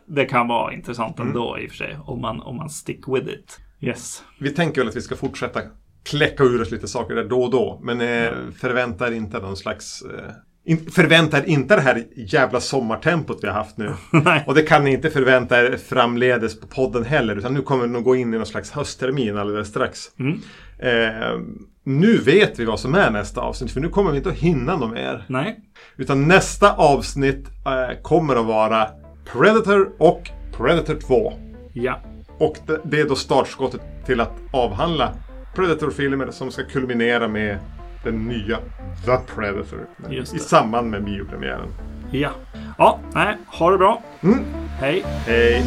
[0.06, 1.28] det kan vara intressant Mm.
[1.28, 1.98] ändå i och för sig.
[2.04, 3.60] Om man, om man stick with it.
[3.80, 4.22] Yes.
[4.40, 5.60] Vi tänker väl att vi ska fortsätta
[6.04, 7.80] kläcka ur oss lite saker där då och då.
[7.82, 10.02] Men eh, förvänta er inte någon slags...
[10.02, 10.30] Eh,
[10.66, 13.94] in, er inte det här jävla sommartempot vi har haft nu.
[14.46, 17.36] Och det kan ni inte förvänta er framledes på podden heller.
[17.36, 20.00] Utan nu kommer vi nog gå in i någon slags hösttermin alldeles strax.
[20.18, 20.40] Mm.
[20.78, 21.40] Eh,
[21.84, 23.70] nu vet vi vad som är nästa avsnitt.
[23.70, 25.24] För nu kommer vi inte att hinna något mer.
[25.26, 25.60] Nej.
[25.96, 28.88] Utan nästa avsnitt eh, kommer att vara
[29.32, 31.32] Predator och Predator 2.
[31.72, 32.00] Ja.
[32.38, 35.12] Och det, det är då startskottet till att avhandla
[35.54, 37.58] Predator-filmer som ska kulminera med
[38.06, 38.58] den nya
[39.04, 39.86] The Predator.
[40.10, 41.68] I samband med biopremiären.
[42.10, 42.30] Ja.
[42.78, 42.98] Ja.
[43.14, 43.36] Nej.
[43.46, 44.02] Ha det bra.
[44.22, 44.44] Mm.
[44.80, 45.04] Hej.
[45.26, 45.64] Hej!